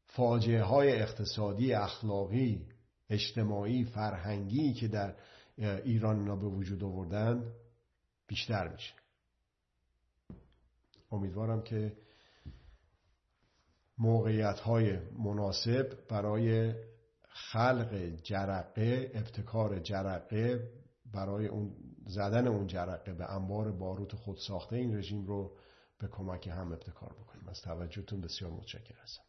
فاجعه 0.06 0.62
های 0.62 0.92
اقتصادی 1.02 1.72
اخلاقی 1.72 2.66
اجتماعی 3.10 3.84
فرهنگی 3.84 4.72
که 4.72 4.88
در 4.88 5.14
ایران 5.58 6.18
اینا 6.18 6.36
به 6.36 6.46
وجود 6.46 6.84
آوردن 6.84 7.52
بیشتر 8.26 8.68
میشه. 8.68 8.94
امیدوارم 11.10 11.62
که 11.62 11.96
موقعیت 14.02 14.60
های 14.60 14.98
مناسب 15.18 15.92
برای 16.08 16.74
خلق 17.28 17.94
جرقه 18.22 19.10
ابتکار 19.14 19.78
جرقه 19.78 20.68
برای 21.12 21.46
اون 21.46 21.72
زدن 22.06 22.46
اون 22.46 22.66
جرقه 22.66 23.12
به 23.12 23.30
انبار 23.30 23.72
باروت 23.72 24.14
خود 24.14 24.36
ساخته 24.36 24.76
این 24.76 24.96
رژیم 24.96 25.26
رو 25.26 25.56
به 25.98 26.08
کمک 26.08 26.48
هم 26.48 26.72
ابتکار 26.72 27.12
بکنیم. 27.12 27.48
از 27.48 27.60
توجهتون 27.62 28.20
بسیار 28.20 28.50
متشکر 28.50 28.94
هستم 29.02 29.22